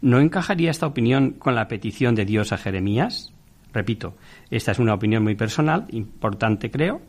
[0.00, 3.34] ¿No encajaría esta opinión con la petición de Dios a Jeremías?
[3.72, 4.14] Repito,
[4.50, 7.00] esta es una opinión muy personal, importante creo,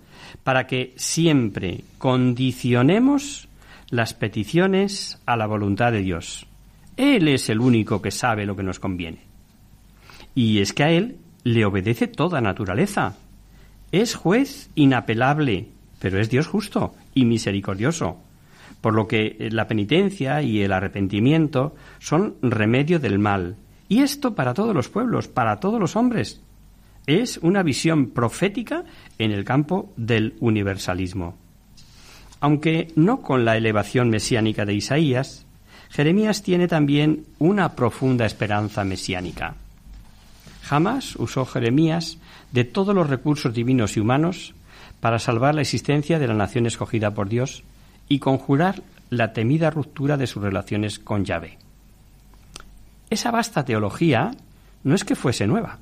[0.44, 3.48] para que siempre condicionemos
[3.90, 6.48] las peticiones a la voluntad de Dios.
[6.96, 9.20] Él es el único que sabe lo que nos conviene.
[10.36, 13.16] Y es que a Él le obedece toda naturaleza.
[13.92, 15.68] Es juez inapelable,
[16.00, 18.20] pero es Dios justo y misericordioso
[18.84, 23.56] por lo que la penitencia y el arrepentimiento son remedio del mal.
[23.88, 26.42] Y esto para todos los pueblos, para todos los hombres.
[27.06, 28.86] Es una visión profética
[29.18, 31.38] en el campo del universalismo.
[32.40, 35.46] Aunque no con la elevación mesiánica de Isaías,
[35.90, 39.56] Jeremías tiene también una profunda esperanza mesiánica.
[40.64, 42.18] Jamás usó Jeremías
[42.52, 44.54] de todos los recursos divinos y humanos
[45.02, 47.64] para salvar la existencia de la nación escogida por Dios
[48.08, 51.58] y conjurar la temida ruptura de sus relaciones con Yahvé.
[53.10, 54.32] Esa vasta teología
[54.84, 55.80] no es que fuese nueva,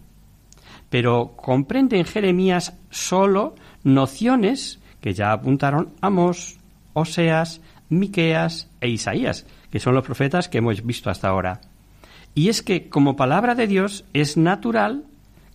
[0.92, 6.60] pero comprende en Jeremías solo nociones que ya apuntaron Amós,
[6.94, 11.62] Oseas, Miqueas e Isaías, que son los profetas que hemos visto hasta ahora.
[12.36, 15.06] Y es que como palabra de Dios es natural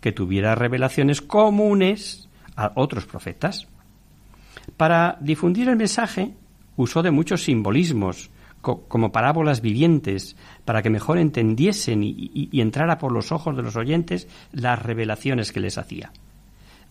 [0.00, 3.68] que tuviera revelaciones comunes a otros profetas.
[4.78, 6.32] Para difundir el mensaje,
[6.76, 13.30] usó de muchos simbolismos, como parábolas vivientes, para que mejor entendiesen y, entrara por los
[13.30, 16.12] ojos de los oyentes las revelaciones que les hacía.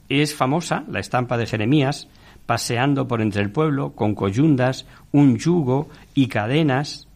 [0.08, 2.08] Es famosa la estampa de Jeremías,
[2.46, 7.08] paseando por entre el pueblo con coyundas, un yugo y cadenas,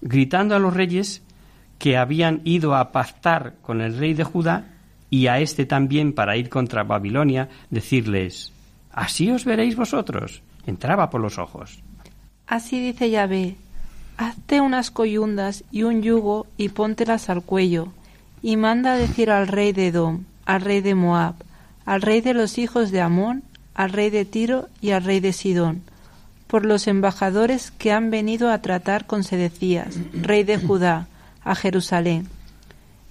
[0.00, 1.22] gritando a los reyes
[1.78, 4.66] que habían ido a pactar con el rey de Judá
[5.08, 8.52] y a éste también para ir contra Babilonia, decirles,
[8.92, 10.42] así os veréis vosotros.
[10.66, 11.82] Entraba por los ojos.
[12.46, 13.56] Así dice Yahvé,
[14.16, 17.88] hazte unas coyundas y un yugo y póntelas al cuello,
[18.42, 21.34] y manda decir al rey de Edom, al rey de Moab,
[21.84, 23.42] al rey de los hijos de Amón,
[23.74, 25.82] al rey de Tiro y al rey de Sidón,
[26.46, 31.06] por los embajadores que han venido a tratar con Sedecías, rey de Judá,
[31.44, 32.28] a Jerusalén.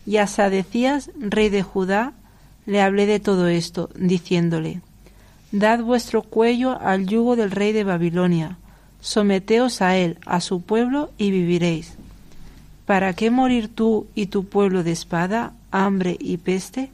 [0.05, 2.13] Y a Sadecías, rey de Judá,
[2.65, 4.81] le hablé de todo esto, diciéndole,
[5.51, 8.57] Dad vuestro cuello al yugo del rey de Babilonia,
[9.01, 11.97] someteos a él, a su pueblo, y viviréis.
[12.85, 16.91] ¿Para qué morir tú y tu pueblo de espada, hambre y peste?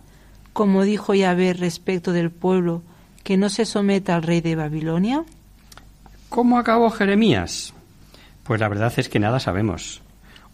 [0.54, 2.82] Como dijo Yahvé respecto del pueblo
[3.24, 5.24] que no se someta al rey de Babilonia.
[6.30, 7.74] ¿Cómo acabó Jeremías?
[8.44, 10.02] Pues la verdad es que nada sabemos.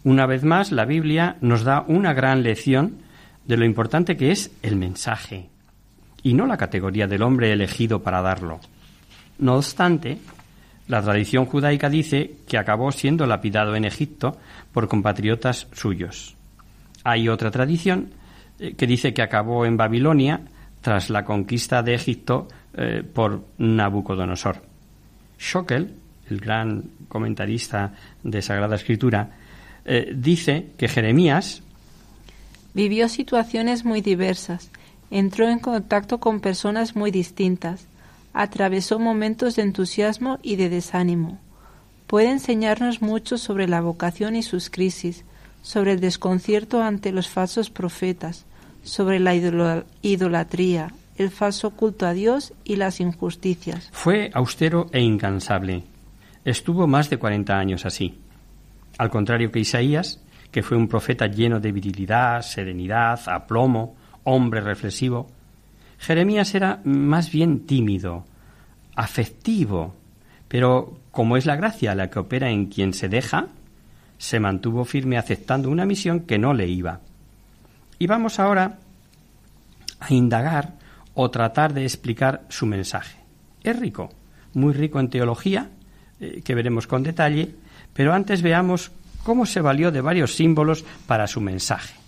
[0.02, 2.98] Una vez más, la Biblia nos da una gran lección
[3.46, 5.48] de lo importante que es el mensaje,
[6.22, 8.60] y no la categoría del hombre elegido para darlo.
[9.38, 10.18] No obstante,
[10.86, 14.36] la tradición judaica dice que acabó siendo lapidado en Egipto
[14.72, 16.36] por compatriotas suyos.
[17.04, 18.10] Hay otra tradición
[18.58, 20.40] eh, que dice que acabó en Babilonia
[20.80, 24.62] tras la conquista de Egipto eh, por Nabucodonosor.
[25.40, 25.94] Schokel,
[26.28, 27.92] el gran comentarista
[28.22, 29.30] de Sagrada Escritura,
[29.84, 31.62] eh, dice que Jeremías
[32.74, 34.70] vivió situaciones muy diversas,
[35.10, 37.86] entró en contacto con personas muy distintas,
[38.34, 41.38] atravesó momentos de entusiasmo y de desánimo.
[42.06, 45.24] Puede enseñarnos mucho sobre la vocación y sus crisis,
[45.62, 48.44] sobre el desconcierto ante los falsos profetas,
[48.82, 49.34] sobre la
[50.02, 53.88] idolatría, el falso culto a Dios y las injusticias.
[53.92, 55.84] Fue austero e incansable.
[56.44, 58.18] Estuvo más de cuarenta años así.
[58.98, 60.20] Al contrario que Isaías,
[60.50, 65.30] que fue un profeta lleno de virilidad, serenidad, aplomo, hombre reflexivo,
[65.98, 68.24] Jeremías era más bien tímido,
[68.94, 69.94] afectivo,
[70.48, 73.48] pero como es la gracia la que opera en quien se deja,
[74.18, 77.00] se mantuvo firme aceptando una misión que no le iba.
[77.98, 78.78] Y vamos ahora
[80.00, 80.74] a indagar
[81.14, 83.18] o tratar de explicar su mensaje.
[83.62, 84.10] Es rico,
[84.54, 85.70] muy rico en teología,
[86.20, 87.54] eh, que veremos con detalle,
[87.92, 88.90] pero antes veamos
[89.22, 92.03] cómo se valió de varios símbolos para su mensaje.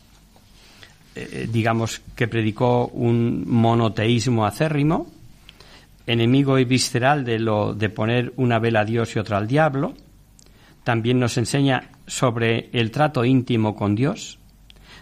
[1.17, 5.07] Eh, digamos que predicó un monoteísmo acérrimo,
[6.07, 9.95] enemigo y visceral de lo de poner una vela a Dios y otra al diablo.
[10.85, 14.39] También nos enseña sobre el trato íntimo con Dios,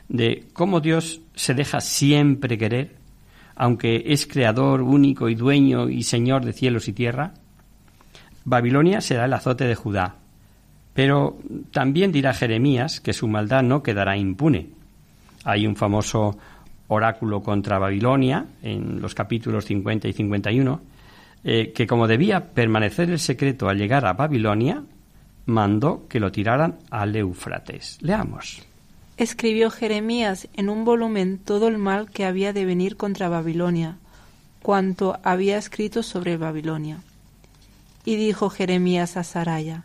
[0.09, 2.95] de cómo Dios se deja siempre querer,
[3.57, 7.35] aunque es creador único y dueño y señor de cielos y tierra.
[8.45, 10.17] Babilonia será el azote de Judá,
[10.95, 11.39] Pero
[11.73, 14.74] también dirá Jeremías que su maldad no quedará impune.
[15.45, 16.37] Hay un famoso
[16.89, 20.81] oráculo contra Babilonia en los capítulos 50 y 51,
[21.45, 24.83] eh, que como debía permanecer el secreto al llegar a Babilonia,
[25.47, 27.99] mandó que lo tiraran al Éufrates.
[28.01, 28.63] Leamos.
[29.17, 33.97] Escribió Jeremías en un volumen todo el mal que había de venir contra Babilonia,
[34.63, 36.99] cuanto había escrito sobre Babilonia.
[38.05, 39.85] Y dijo Jeremías a Saraya,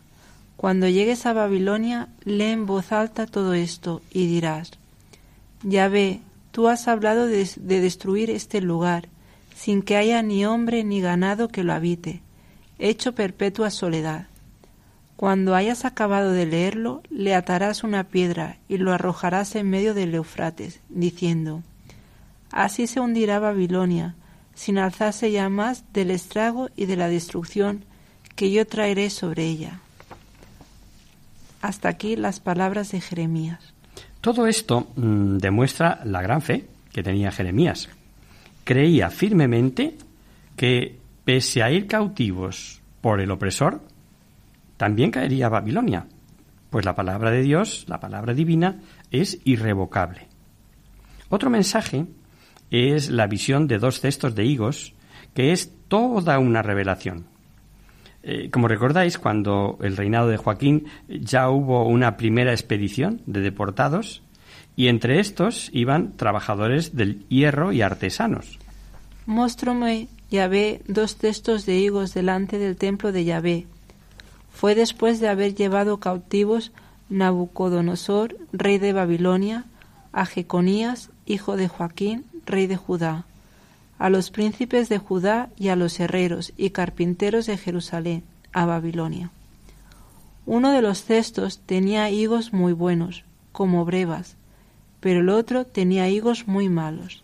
[0.56, 4.79] Cuando llegues a Babilonia, lee en voz alta todo esto y dirás,
[5.64, 9.10] Ya ve, tú has hablado de, de destruir este lugar,
[9.56, 12.22] sin que haya ni hombre ni ganado que lo habite,
[12.78, 14.28] hecho perpetua soledad.
[15.16, 20.16] Cuando hayas acabado de leerlo, le atarás una piedra y lo arrojarás en medio del
[20.16, 21.62] Eufrates, diciendo,
[22.52, 24.16] Así se hundirá Babilonia,
[24.56, 27.84] sin alzarse ya más del estrago y de la destrucción
[28.36, 29.82] que yo traeré sobre ella.
[31.62, 33.74] Hasta aquí las palabras de Jeremías.
[34.22, 37.90] Todo esto mm, demuestra la gran fe que tenía Jeremías.
[38.64, 39.96] Creía firmemente
[40.56, 43.82] que, pese a ir cautivos por el opresor,
[44.76, 46.06] también caería Babilonia,
[46.70, 50.28] pues la palabra de Dios, la palabra divina, es irrevocable.
[51.30, 52.06] Otro mensaje
[52.72, 54.94] es la visión de dos cestos de higos,
[55.34, 57.29] que es toda una revelación.
[58.22, 64.22] Eh, como recordáis, cuando el reinado de Joaquín ya hubo una primera expedición de deportados,
[64.76, 68.60] y entre estos iban trabajadores del hierro y artesanos.
[69.26, 73.68] Móstrame, Yahvé, dos cestos de higos delante del templo de Yahvé,
[74.52, 76.72] fue después de haber llevado cautivos
[77.10, 79.66] Nabucodonosor, rey de Babilonia,
[80.12, 83.26] a Jeconías, hijo de Joaquín, rey de Judá,
[84.00, 89.30] a los príncipes de Judá y a los herreros y carpinteros de Jerusalén, a Babilonia.
[90.46, 94.36] Uno de los cestos tenía higos muy buenos, como brevas,
[95.02, 97.24] pero el otro tenía higos muy malos,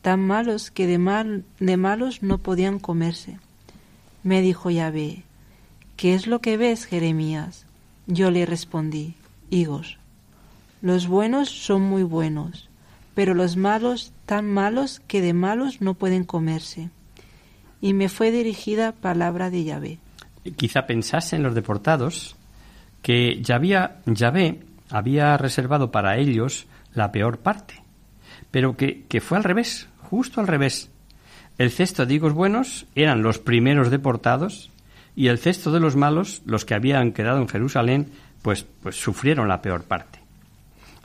[0.00, 3.38] tan malos que de, mal, de malos no podían comerse.
[4.22, 5.24] Me dijo Yahvé,
[5.96, 7.66] ¿Qué es lo que ves, Jeremías?
[8.06, 9.14] Yo le respondí,
[9.50, 9.98] higos.
[10.80, 12.68] Los buenos son muy buenos,
[13.14, 16.90] pero los malos tan malos que de malos no pueden comerse.
[17.80, 19.98] Y me fue dirigida palabra de Yahvé.
[20.56, 22.36] Quizá pensasen los deportados
[23.02, 24.60] que Yahvé
[24.90, 27.82] había reservado para ellos la peor parte,
[28.50, 30.90] pero que, que fue al revés, justo al revés.
[31.58, 34.70] El cesto de higos buenos eran los primeros deportados
[35.14, 38.10] y el cesto de los malos, los que habían quedado en Jerusalén,
[38.40, 40.21] pues, pues sufrieron la peor parte.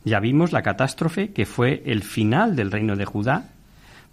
[0.08, 3.50] Ya vimos la catástrofe que fue el final del reino de Judá,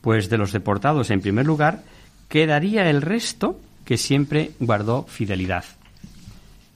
[0.01, 1.85] pues de los deportados en primer lugar
[2.29, 5.65] quedaría el resto que siempre guardó fidelidad.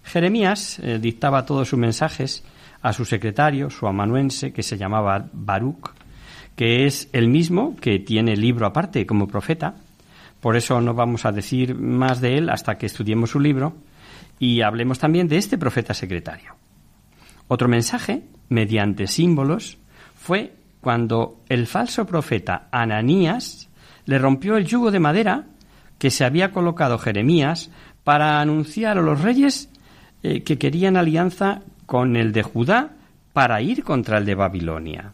[0.04, 2.44] Jeremías eh, dictaba todos sus mensajes
[2.80, 5.90] a su secretario, su amanuense, que se llamaba Baruch,
[6.54, 9.74] que es el mismo que tiene libro aparte como profeta,
[10.40, 13.74] por eso no vamos a decir más de él hasta que estudiemos su libro
[14.38, 16.54] y hablemos también de este profeta secretario.
[17.48, 19.78] Otro mensaje, mediante símbolos,
[20.14, 23.68] fue cuando el falso profeta Ananías
[24.06, 25.44] le rompió el yugo de madera
[25.98, 27.70] que se había colocado Jeremías
[28.04, 29.68] para anunciar a los reyes
[30.22, 32.90] eh, que querían alianza con el de Judá
[33.32, 35.12] para ir contra el de Babilonia.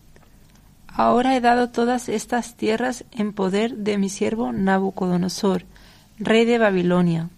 [0.87, 5.65] Ahora he dado todas estas tierras en poder de mi siervo Nabucodonosor,
[6.19, 7.31] rey de Babilonia,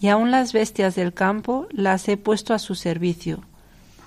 [0.00, 3.44] y aun las bestias del campo las he puesto a su servicio,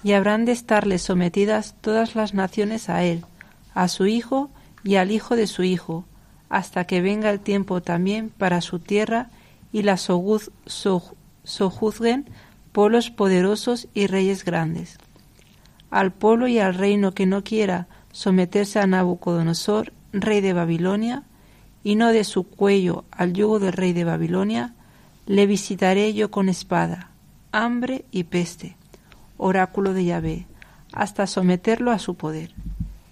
[0.03, 3.25] y habrán de estarle sometidas todas las naciones a él,
[3.73, 4.49] a su hijo
[4.83, 6.05] y al hijo de su hijo,
[6.49, 9.29] hasta que venga el tiempo también para su tierra
[9.71, 12.25] y la sojuzguen
[12.71, 14.97] pueblos poderosos y reyes grandes.
[15.89, 21.23] Al pueblo y al reino que no quiera someterse a Nabucodonosor, rey de Babilonia,
[21.83, 24.73] y no de su cuello al yugo del rey de Babilonia,
[25.25, 27.11] le visitaré yo con espada,
[27.51, 28.75] hambre y peste,
[29.41, 30.45] oráculo de Yahvé,
[30.93, 32.51] hasta someterlo a su poder.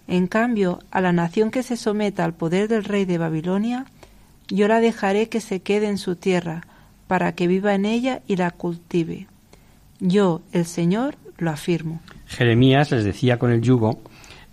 [0.07, 3.85] En cambio, a la nación que se someta al poder del rey de Babilonia,
[4.47, 6.63] yo la dejaré que se quede en su tierra,
[7.07, 9.27] para que viva en ella y la cultive.
[9.99, 12.01] Yo, el Señor, lo afirmo.
[12.27, 14.01] Jeremías les decía con el yugo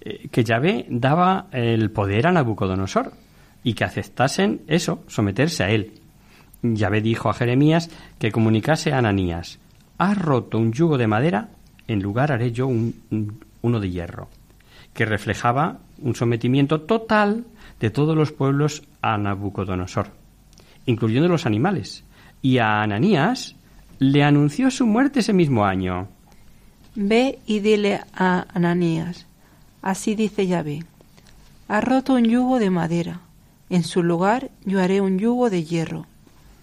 [0.00, 3.12] eh, que Yahvé daba el poder a Nabucodonosor
[3.62, 5.92] y que aceptasen eso, someterse a él.
[6.62, 9.58] Yahvé dijo a Jeremías que comunicase a Ananías,
[9.98, 11.48] has roto un yugo de madera,
[11.88, 14.28] en lugar haré yo uno de hierro,
[14.94, 17.44] que reflejaba un sometimiento total
[17.80, 20.08] de todos los pueblos a Nabucodonosor,
[20.86, 22.04] incluyendo los animales.
[22.42, 23.56] Y a Ananías
[23.98, 26.08] le anunció su muerte ese mismo año.
[26.94, 29.26] Ve y dile a Ananías,
[29.82, 30.84] así dice Yahvé,
[31.68, 33.20] ha roto un yugo de madera,
[33.68, 36.06] en su lugar yo haré un yugo de hierro.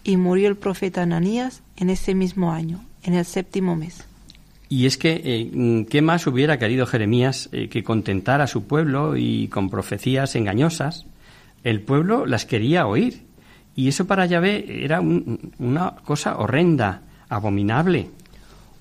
[0.05, 4.05] Y murió el profeta Ananías en ese mismo año, en el séptimo mes.
[4.73, 9.15] Y es que, eh, ¿qué más hubiera querido Jeremías eh, que contentar a su pueblo
[9.15, 11.05] y con profecías engañosas?
[11.63, 13.21] El pueblo las quería oír.
[13.75, 18.09] Y eso para Yahvé era una cosa horrenda, abominable.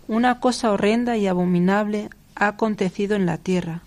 [0.09, 3.83] Una cosa horrenda y abominable ha acontecido en la tierra.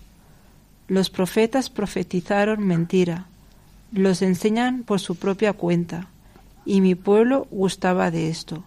[0.86, 3.26] Los profetas profetizaron mentira,
[3.90, 6.06] los enseñan por su propia cuenta,
[6.64, 8.62] y mi pueblo gustaba de esto.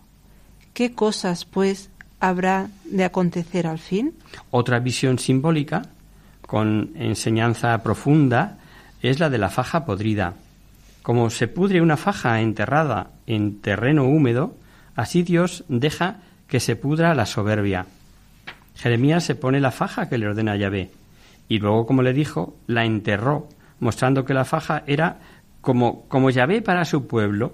[0.73, 4.13] ¿Qué cosas, pues, habrá de acontecer al fin?
[4.51, 5.83] Otra visión simbólica,
[6.41, 8.57] con enseñanza profunda,
[9.01, 10.33] es la de la faja podrida.
[11.01, 14.55] Como se pudre una faja enterrada en terreno húmedo,
[14.95, 16.17] así Dios deja
[16.47, 17.85] que se pudra la soberbia.
[18.75, 20.91] Jeremías se pone la faja que le ordena Yahvé,
[21.47, 23.47] y luego, como le dijo, la enterró
[23.79, 25.19] mostrando que la faja era
[25.61, 27.53] como, como Yahvé para su pueblo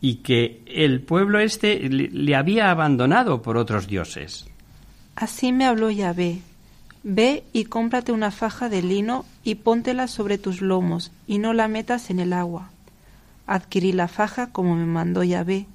[0.00, 4.46] y que el pueblo este le, había abandonado por otros dioses.
[5.14, 6.40] Así me habló Yahvé.
[7.02, 11.68] Ve y cómprate una faja de lino y póntela sobre tus lomos y no la
[11.68, 12.70] metas en el agua.
[13.46, 15.66] Adquirí la faja como me mandó Yahvé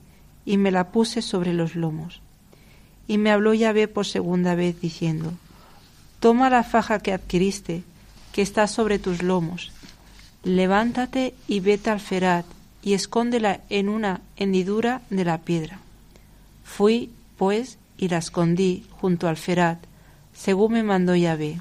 [0.46, 2.22] y me la puse sobre los lomos.
[3.08, 5.34] Y me habló Yahvé por segunda vez diciendo,
[6.20, 7.84] Toma la faja que adquiriste,
[8.32, 9.72] que está sobre tus lomos,
[10.44, 12.46] levántate y vete al ferat
[12.86, 15.80] y escóndela en una hendidura de la piedra.
[16.64, 19.80] Fui, pues, y la escondí junto al ferat,
[20.34, 21.60] según me mandó Yahvé.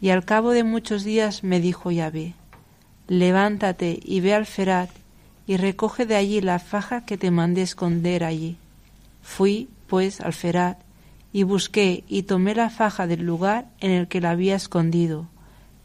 [0.00, 2.32] Y al cabo de muchos días me dijo Yahvé,
[3.08, 4.88] levántate y ve al ferat
[5.46, 8.56] y recoge de allí la faja que te mandé esconder allí.
[9.22, 10.78] Fui, pues, al ferat
[11.34, 15.26] y busqué y tomé la faja del lugar en el que la había escondido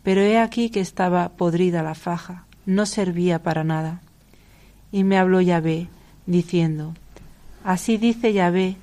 [0.04, 4.02] pero he aquí que estaba podrida la faja, no servía para nada.
[4.94, 5.88] Y me habló Yahvé,
[6.28, 6.94] diciendo,
[7.66, 8.78] Así dice Yahvé,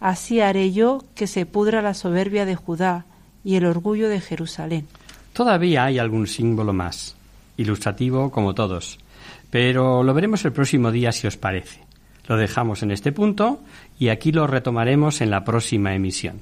[0.00, 3.04] así haré yo que se pudra la soberbia de Judá
[3.44, 4.88] y el orgullo de Jerusalén.
[5.34, 7.14] Todavía hay algún símbolo más,
[7.56, 8.98] ilustrativo como todos,
[9.50, 11.80] pero lo veremos el próximo día si os parece.
[12.26, 13.60] Lo dejamos en este punto
[13.98, 16.40] y aquí lo retomaremos en la próxima emisión.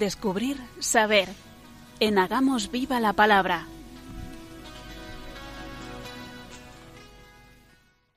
[0.00, 1.28] Descubrir, saber.
[2.00, 3.66] En Hagamos Viva la Palabra.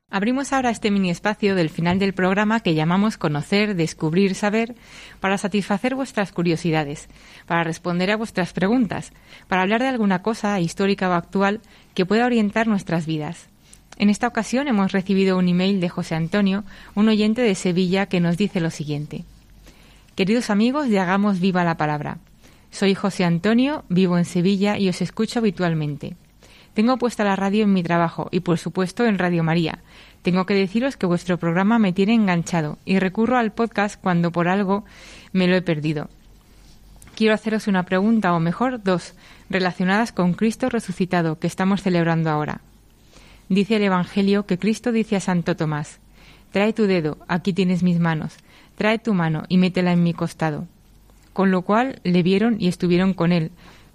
[0.09, 4.75] Abrimos ahora este mini espacio del final del programa que llamamos Conocer, Descubrir, Saber
[5.19, 7.09] para satisfacer vuestras curiosidades,
[7.47, 9.11] para responder a vuestras preguntas,
[9.49, 11.59] para hablar de alguna cosa histórica o actual
[11.95, 13.47] que pueda orientar nuestras vidas.
[13.97, 16.63] En esta ocasión hemos recibido un email de José Antonio,
[16.95, 19.25] un oyente de Sevilla, que nos dice lo siguiente.
[20.15, 22.19] Queridos amigos de Hagamos Viva la Palabra,
[22.69, 26.15] soy José Antonio, vivo en Sevilla y os escucho habitualmente.
[26.75, 29.79] Tengo puesta la radio en mi trabajo y por supuesto en Radio María.
[30.21, 34.49] Tengo que deciros que vuestro programa me tiene enganchado y recurro al podcast cuando por
[34.49, 34.85] algo
[35.31, 36.09] me lo he perdido.
[37.15, 39.15] Quiero haceros una pregunta, o mejor dos,
[39.49, 42.61] relacionadas con Cristo resucitado que estamos celebrando ahora.
[43.49, 45.99] Dice el Evangelio que Cristo dice a Santo Tomás,
[46.51, 48.37] Trae tu dedo, aquí tienes mis manos
[48.83, 50.67] trae tu mano y métela en mi costado.
[51.31, 53.51] Con lo cual le vieron y estuvieron con él,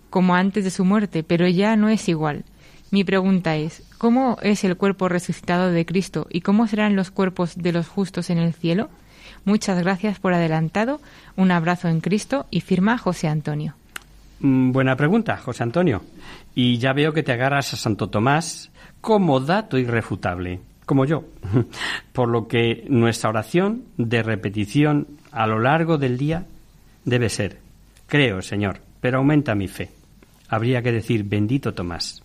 [0.08, 2.44] como antes de su muerte, pero ya no es igual.
[2.90, 7.58] Mi pregunta es, ¿cómo es el cuerpo resucitado de Cristo y cómo serán los cuerpos
[7.58, 8.88] de los justos en el cielo?
[9.44, 11.02] Muchas gracias por adelantado.
[11.36, 13.74] Un abrazo en Cristo y firma José Antonio.
[14.40, 16.00] Mm, buena pregunta, José Antonio.
[16.54, 18.70] Y ya veo que te agarras a Santo Tomás
[19.02, 21.24] como dato irrefutable, como yo.
[22.12, 26.46] Por lo que nuestra oración de repetición a lo largo del día
[27.04, 27.58] debe ser,
[28.08, 29.90] creo, Señor, pero aumenta mi fe.
[30.48, 32.22] Habría que decir, bendito Tomás.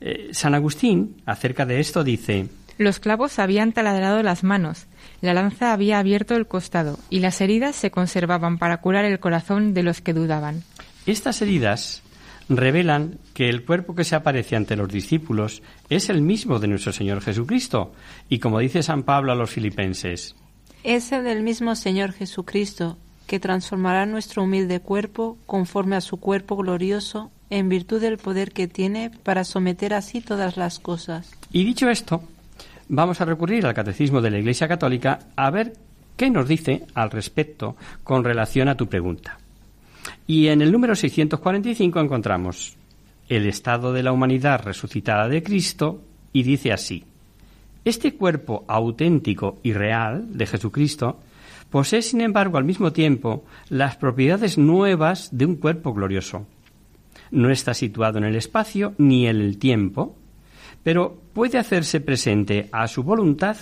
[0.00, 4.86] Eh, San Agustín, acerca de esto, dice, Los clavos habían taladrado las manos,
[5.20, 9.72] la lanza había abierto el costado, y las heridas se conservaban para curar el corazón
[9.72, 10.62] de los que dudaban.
[11.06, 12.02] Estas heridas
[12.48, 16.92] revelan que el cuerpo que se aparece ante los discípulos es el mismo de nuestro
[16.92, 17.92] Señor Jesucristo,
[18.28, 20.34] y como dice San Pablo a los filipenses,
[20.84, 22.96] Es el del mismo Señor Jesucristo,
[23.26, 28.68] que transformará nuestro humilde cuerpo conforme a su cuerpo glorioso, en virtud del poder que
[28.68, 31.30] tiene para someter así todas las cosas.
[31.50, 32.22] Y dicho esto,
[32.88, 35.74] vamos a recurrir al Catecismo de la Iglesia Católica a ver
[36.16, 39.38] qué nos dice al respecto con relación a tu pregunta.
[40.30, 42.76] Y en el número 645 encontramos
[43.30, 46.02] el estado de la humanidad resucitada de Cristo
[46.34, 47.02] y dice así,
[47.82, 51.18] este cuerpo auténtico y real de Jesucristo
[51.70, 56.46] posee, sin embargo, al mismo tiempo las propiedades nuevas de un cuerpo glorioso.
[57.30, 60.14] No está situado en el espacio ni en el tiempo,
[60.82, 63.56] pero puede hacerse presente a su voluntad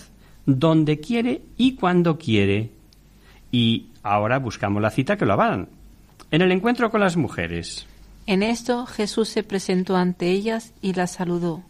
[0.46, 2.70] donde quiere y cuando quiere.
[3.52, 5.75] Y ahora buscamos la cita que lo avalan.
[6.30, 7.86] En el encuentro con las mujeres.
[8.26, 11.62] En esto Jesús se presentó ante ellas y las saludó.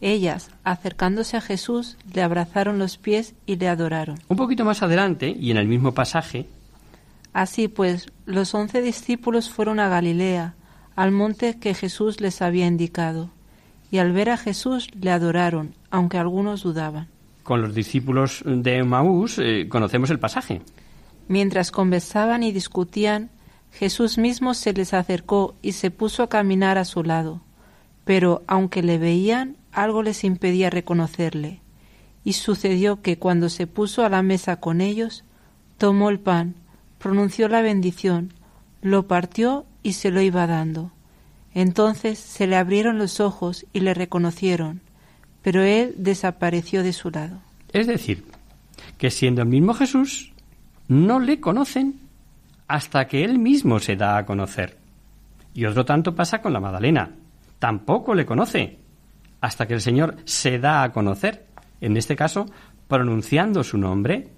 [0.00, 4.18] Ellas, acercándose a Jesús, le abrazaron los pies y le adoraron.
[4.28, 6.48] Un poquito más adelante, y en el mismo pasaje,
[7.32, 10.54] Así pues, los once discípulos fueron a Galilea,
[10.96, 13.30] al monte que Jesús les había indicado,
[13.90, 17.08] y al ver a Jesús le adoraron, aunque algunos dudaban.
[17.42, 20.62] con los discípulos de Maús, eh, conocemos el pasaje.
[21.26, 23.30] Mientras conversaban y discutían,
[23.72, 27.40] Jesús mismo se les acercó y se puso a caminar a su lado.
[28.04, 31.60] Pero aunque le veían, algo les impedía reconocerle.
[32.24, 35.24] Y sucedió que cuando se puso a la mesa con ellos,
[35.78, 36.54] tomó el pan,
[36.98, 38.32] pronunció la bendición,
[38.82, 40.92] lo partió y se lo iba dando.
[41.54, 44.80] Entonces se le abrieron los ojos y le reconocieron,
[45.42, 47.40] pero él desapareció de su lado.
[47.72, 48.24] Es decir,
[48.98, 50.32] que siendo el mismo Jesús,
[50.88, 52.00] no le conocen
[52.72, 54.78] hasta que él mismo se da a conocer.
[55.52, 57.10] Y otro tanto pasa con la Magdalena.
[57.58, 58.78] Tampoco le conoce
[59.42, 61.44] hasta que el Señor se da a conocer,
[61.82, 62.46] en este caso,
[62.88, 64.28] pronunciando su nombre,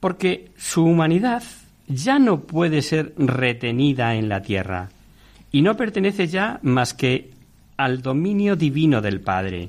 [0.00, 1.44] porque su humanidad
[1.86, 4.88] ya no puede ser retenida en la tierra
[5.52, 7.30] y no pertenece ya más que
[7.76, 9.68] al dominio divino del Padre.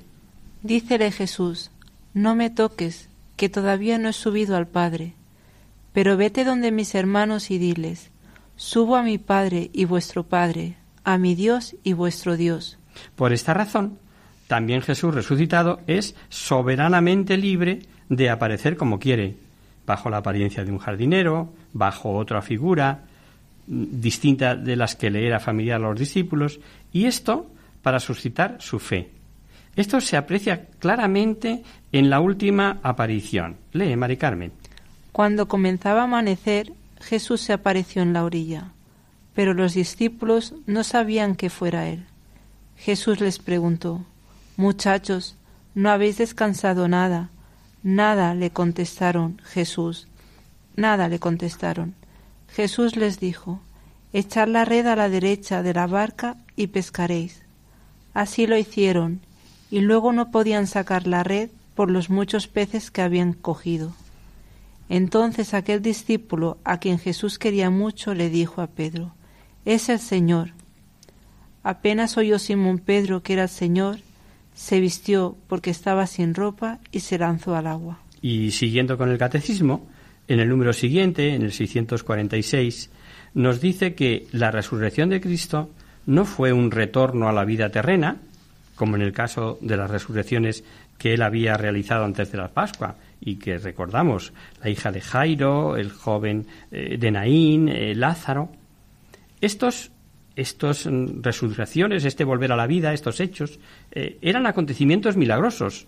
[0.63, 1.69] Dícele Jesús,
[2.15, 5.13] no me toques, que todavía no he subido al Padre,
[5.97, 8.11] pero vete donde mis hermanos y diles,
[8.55, 12.77] subo a mi Padre y vuestro Padre, a mi Dios y vuestro Dios.
[13.15, 13.97] Por esta razón,
[14.45, 17.79] también Jesús resucitado es soberanamente libre
[18.09, 19.37] de aparecer como quiere,
[19.87, 23.05] bajo la apariencia de un jardinero, bajo otra figura,
[23.65, 26.59] mm, distinta de las que le era familiar a los discípulos,
[26.93, 27.49] y esto
[27.81, 29.09] para suscitar su fe.
[29.75, 33.57] Esto se aprecia claramente en la última aparición.
[33.73, 34.51] Lee, Mari Carmen.
[35.17, 38.73] Cuando comenzaba a amanecer, Jesús se apareció en la orilla,
[39.33, 42.05] pero los discípulos no sabían que fuera él.
[42.75, 44.05] Jesús les preguntó,
[44.57, 45.35] Muchachos,
[45.73, 47.31] ¿no habéis descansado nada?
[47.81, 50.07] Nada, le contestaron Jesús.
[50.75, 51.95] Nada, le contestaron.
[52.49, 53.59] Jesús les dijo,
[54.13, 57.41] Echad la red a la derecha de la barca y pescaréis.
[58.13, 59.21] Así lo hicieron,
[59.71, 63.93] y luego no podían sacar la red por los muchos peces que habían cogido.
[64.89, 69.13] Entonces aquel discípulo a quien Jesús quería mucho le dijo a Pedro,
[69.65, 70.51] Es el Señor.
[71.63, 73.99] Apenas oyó Simón Pedro que era el Señor,
[74.53, 77.99] se vistió porque estaba sin ropa y se lanzó al agua.
[78.21, 79.87] Y siguiendo con el catecismo,
[80.27, 82.89] en el número siguiente, en el 646,
[83.33, 85.69] nos dice que la resurrección de Cristo
[86.05, 88.17] no fue un retorno a la vida terrena,
[88.75, 90.63] como en el caso de las resurrecciones
[90.97, 95.75] que él había realizado antes de la Pascua, y que recordamos, la hija de Jairo,
[95.75, 98.49] el joven eh, de Naín, eh, Lázaro.
[99.41, 99.91] Estos,
[100.35, 103.59] estos mm, resurrecciones, este volver a la vida, estos hechos,
[103.91, 105.87] eh, eran acontecimientos milagrosos,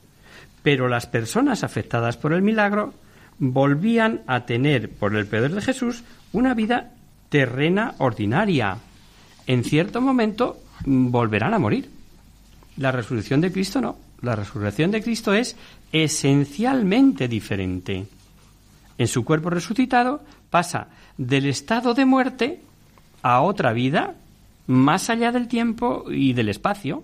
[0.63, 2.93] pero las personas afectadas por el milagro
[3.37, 6.03] volvían a tener, por el poder de Jesús,
[6.33, 6.91] una vida
[7.29, 8.77] terrena ordinaria.
[9.47, 11.89] en cierto momento mm, volverán a morir.
[12.77, 14.08] La resurrección de Cristo no.
[14.21, 15.55] La resurrección de Cristo es
[15.91, 18.05] esencialmente diferente.
[18.97, 22.61] En su cuerpo resucitado pasa del estado de muerte
[23.21, 24.15] a otra vida
[24.67, 27.03] más allá del tiempo y del espacio.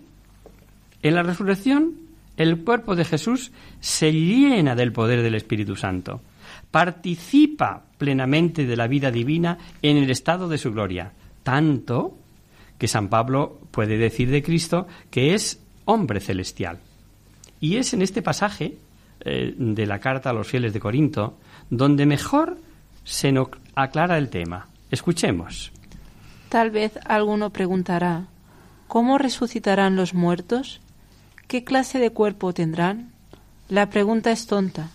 [1.01, 1.93] En la resurrección,
[2.37, 6.21] el cuerpo de Jesús se llena del poder del Espíritu Santo,
[6.69, 11.13] participa plenamente de la vida divina en el estado de su gloria,
[11.43, 12.17] tanto
[12.77, 16.79] que San Pablo puede decir de Cristo que es hombre celestial.
[17.59, 18.77] Y es en este pasaje
[19.21, 21.37] eh, de la carta a los fieles de Corinto
[21.69, 22.57] donde mejor
[23.03, 24.67] se nos aclara el tema.
[24.91, 25.71] Escuchemos.
[26.49, 28.25] Tal vez alguno preguntará,
[28.87, 30.81] ¿cómo resucitarán los muertos?
[31.47, 33.11] ¿Qué clase de cuerpo tendrán?
[33.67, 34.89] La pregunta es tonta.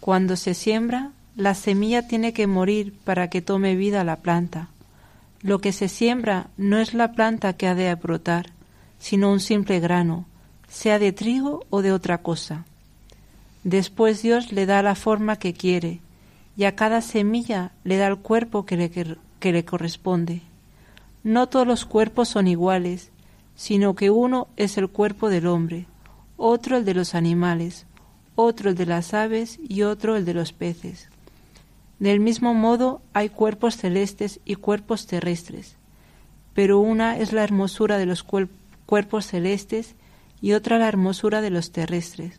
[0.00, 4.68] Cuando se siembra, la semilla tiene que morir para que tome vida la planta.
[5.42, 8.46] Lo que se siembra no es la planta que ha de brotar,
[8.98, 10.24] sino un simple grano,
[10.68, 12.64] sea de trigo o de otra cosa.
[13.64, 16.00] Después Dios le da la forma que quiere,
[16.56, 20.42] y a cada semilla le da el cuerpo que le, que le corresponde.
[21.24, 23.10] No todos los cuerpos son iguales,
[23.56, 25.86] sino que uno es el cuerpo del hombre,
[26.36, 27.86] otro el de los animales,
[28.36, 31.08] otro el de las aves y otro el de los peces.
[31.98, 35.76] Del mismo modo hay cuerpos celestes y cuerpos terrestres,
[36.54, 38.24] pero una es la hermosura de los
[38.86, 39.94] cuerpos celestes
[40.40, 42.38] y otra la hermosura de los terrestres.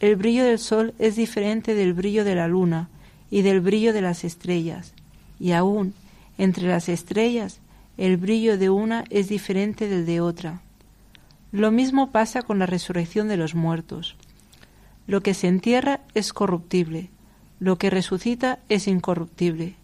[0.00, 2.88] El brillo del sol es diferente del brillo de la luna
[3.30, 4.94] y del brillo de las estrellas,
[5.38, 5.94] y aún
[6.38, 7.60] entre las estrellas
[7.98, 10.62] el brillo de una es diferente del de otra.
[11.52, 14.16] Lo mismo pasa con la resurrección de los muertos.
[15.06, 17.10] Lo que se entierra es corruptible,
[17.58, 19.74] lo que resucita es incorruptible.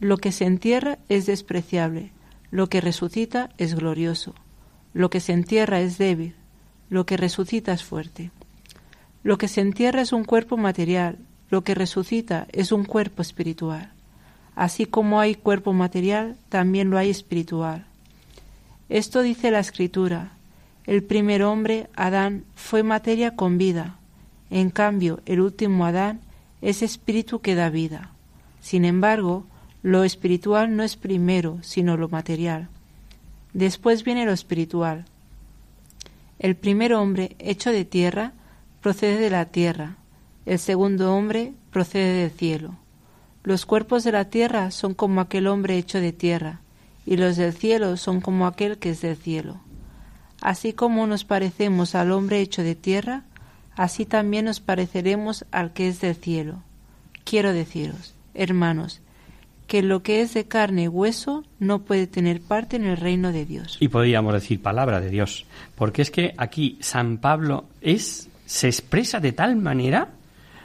[0.00, 2.10] Lo que se entierra es despreciable,
[2.50, 4.34] lo que resucita es glorioso.
[4.92, 6.34] Lo que se entierra es débil,
[6.90, 8.30] lo que resucita es fuerte.
[9.22, 11.18] Lo que se entierra es un cuerpo material,
[11.50, 13.92] lo que resucita es un cuerpo espiritual.
[14.54, 17.86] Así como hay cuerpo material, también lo hay espiritual.
[18.88, 20.32] Esto dice la Escritura.
[20.86, 23.96] El primer hombre, Adán, fue materia con vida.
[24.50, 26.20] En cambio, el último Adán
[26.60, 28.10] es espíritu que da vida.
[28.60, 29.46] Sin embargo,
[29.82, 32.68] lo espiritual no es primero, sino lo material.
[33.52, 35.06] Después viene lo espiritual.
[36.38, 38.32] El primer hombre, hecho de tierra,
[38.80, 39.96] procede de la tierra.
[40.46, 42.76] El segundo hombre procede del cielo.
[43.42, 46.60] Los cuerpos de la tierra son como aquel hombre hecho de tierra,
[47.06, 49.60] y los del cielo son como aquel que es del cielo.
[50.40, 53.24] Así como nos parecemos al hombre hecho de tierra,
[53.76, 56.62] así también nos pareceremos al que es del cielo.
[57.24, 59.00] Quiero deciros, hermanos,
[59.66, 63.32] que lo que es de carne y hueso no puede tener parte en el reino
[63.32, 63.78] de Dios.
[63.80, 69.20] Y podríamos decir palabra de Dios, porque es que aquí San Pablo es se expresa
[69.20, 70.10] de tal manera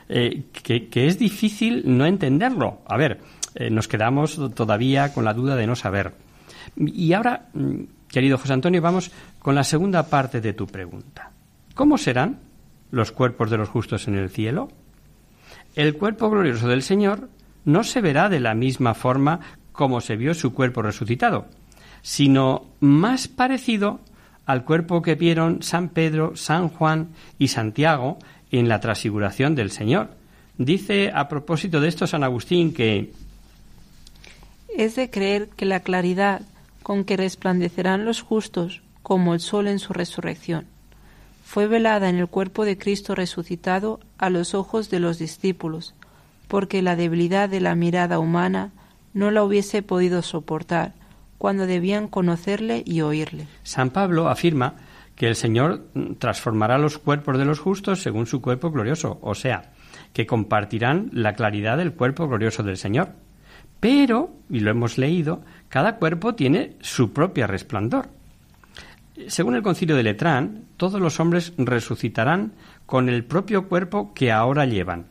[0.10, 2.82] eh, que, es difícil no entenderlo.
[2.86, 3.20] A ver,
[3.56, 6.14] eh, nos quedamos todavía con la duda de no saber.
[6.76, 11.32] Y ahora, mm, querido José Antonio, vamos con la segunda parte de tu pregunta.
[11.74, 12.40] ¿Cómo serán
[12.92, 14.70] los cuerpos de los justos en el cielo?
[15.76, 17.30] El cuerpo glorioso del Señor
[17.72, 19.40] no se verá de la misma forma
[19.72, 21.48] como se vio su cuerpo resucitado,
[22.02, 24.00] sino más parecido
[24.46, 28.18] al cuerpo que vieron San Pedro, San Juan y Santiago
[28.52, 30.10] en la transfiguración del Señor.
[30.58, 33.14] Dice a propósito de esto San Agustín que
[34.76, 36.42] es de creer que la claridad
[36.84, 40.66] con que resplandecerán los justos como el sol en su resurrección
[41.46, 45.96] fue velada en el cuerpo de Cristo resucitado a los ojos de los discípulos,
[46.50, 48.72] porque la debilidad de la mirada humana
[49.14, 50.94] no la hubiese podido soportar,
[51.38, 53.48] cuando debían conocerle y oírle.
[53.64, 54.74] San Pablo afirma
[55.16, 55.86] que el Señor
[56.18, 59.72] transformará los cuerpos de los justos según su cuerpo glorioso, o sea,
[60.12, 63.10] que compartirán la claridad del cuerpo glorioso del Señor.
[63.80, 68.10] Pero, y lo hemos leído, cada cuerpo tiene su propio resplandor.
[69.28, 72.54] Según el concilio de Letrán, todos los hombres resucitarán
[72.86, 75.08] con el propio cuerpo que ahora llevan.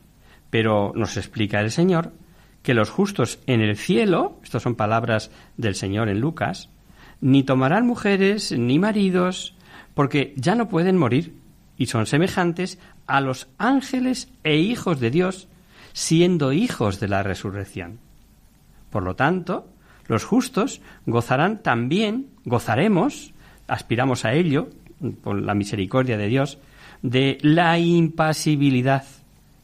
[0.49, 2.13] Pero nos explica el Señor
[2.63, 6.69] que los justos en el cielo, estas son palabras del Señor en Lucas,
[7.21, 9.55] ni tomarán mujeres ni maridos,
[9.93, 11.35] porque ya no pueden morir
[11.77, 15.47] y son semejantes a los ángeles e hijos de Dios,
[15.93, 17.99] siendo hijos de la resurrección.
[18.89, 19.67] Por lo tanto,
[20.07, 23.33] los justos gozarán también, gozaremos,
[23.67, 24.69] aspiramos a ello,
[25.23, 26.57] por la misericordia de Dios,
[27.01, 29.05] de la impasibilidad,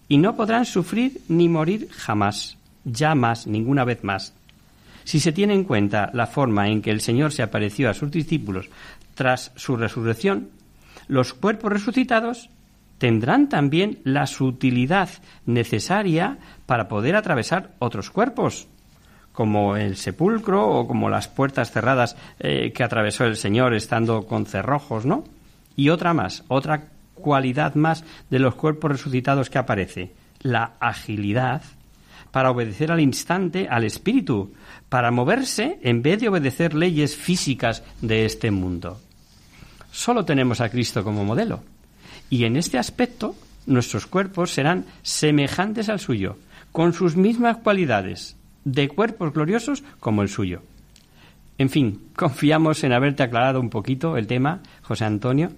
[0.08, 4.34] y no podrán sufrir ni morir jamás ya más, ninguna vez más,
[5.04, 8.10] Si se tiene en cuenta la forma en que el Señor se apareció a sus
[8.10, 8.70] discípulos
[9.14, 10.50] tras su resurrección,
[11.08, 12.50] los cuerpos resucitados
[12.98, 15.10] tendrán también la sutilidad
[15.46, 18.68] necesaria para poder atravesar otros cuerpos,
[19.32, 24.48] como el sepulcro o como las puertas cerradas eh, que atravesó el Señor estando con
[24.48, 25.24] cerrojos, ¿no?
[25.76, 26.88] Y otra más, otra
[27.26, 30.12] cualidad más de los cuerpos resucitados que aparece,
[30.42, 31.64] la agilidad
[32.30, 34.54] para obedecer al instante al Espíritu,
[34.90, 39.00] para moverse en vez de obedecer leyes físicas de este mundo.
[39.92, 41.64] Solo tenemos a Cristo como modelo.
[42.30, 46.38] Y en este aspecto, nuestros cuerpos serán semejantes al suyo,
[46.72, 50.62] con sus mismas cualidades, de cuerpos gloriosos como el suyo.
[51.58, 55.52] En fin, confiamos en haberte aclarado un poquito el tema, José Antonio.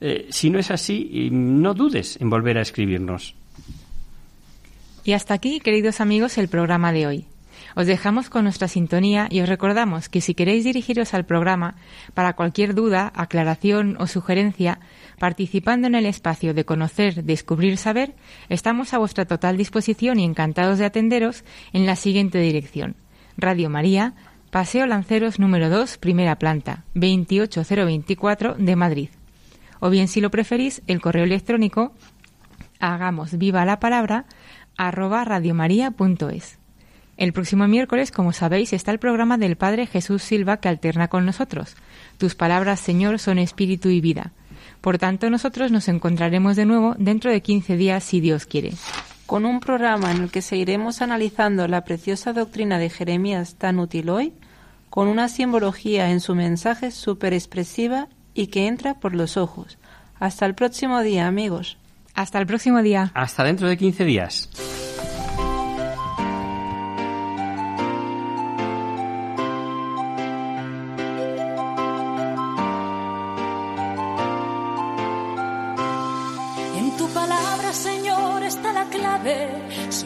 [0.00, 3.34] Eh, si no es así, no dudes en volver a escribirnos.
[5.04, 7.26] Y hasta aquí, queridos amigos, el programa de hoy.
[7.76, 11.76] Os dejamos con nuestra sintonía y os recordamos que si queréis dirigiros al programa
[12.14, 14.80] para cualquier duda, aclaración o sugerencia,
[15.18, 18.14] participando en el espacio de conocer, descubrir, saber,
[18.48, 22.96] estamos a vuestra total disposición y encantados de atenderos en la siguiente dirección.
[23.36, 24.14] Radio María,
[24.50, 29.08] Paseo Lanceros número 2, primera planta, 28024 de Madrid.
[29.80, 31.92] O bien, si lo preferís, el correo electrónico
[32.78, 34.26] hagamos viva la palabra
[34.76, 36.58] arroba radiomaria.es.
[37.16, 41.26] El próximo miércoles, como sabéis, está el programa del Padre Jesús Silva que alterna con
[41.26, 41.76] nosotros.
[42.16, 44.32] Tus palabras, Señor, son espíritu y vida.
[44.80, 48.72] Por tanto, nosotros nos encontraremos de nuevo dentro de 15 días, si Dios quiere.
[49.26, 54.08] Con un programa en el que seguiremos analizando la preciosa doctrina de Jeremías tan útil
[54.08, 54.32] hoy,
[54.88, 58.08] con una simbología en su mensaje súper expresiva
[58.40, 59.76] y que entra por los ojos.
[60.18, 61.76] Hasta el próximo día, amigos.
[62.14, 63.12] Hasta el próximo día.
[63.14, 64.89] Hasta dentro de 15 días.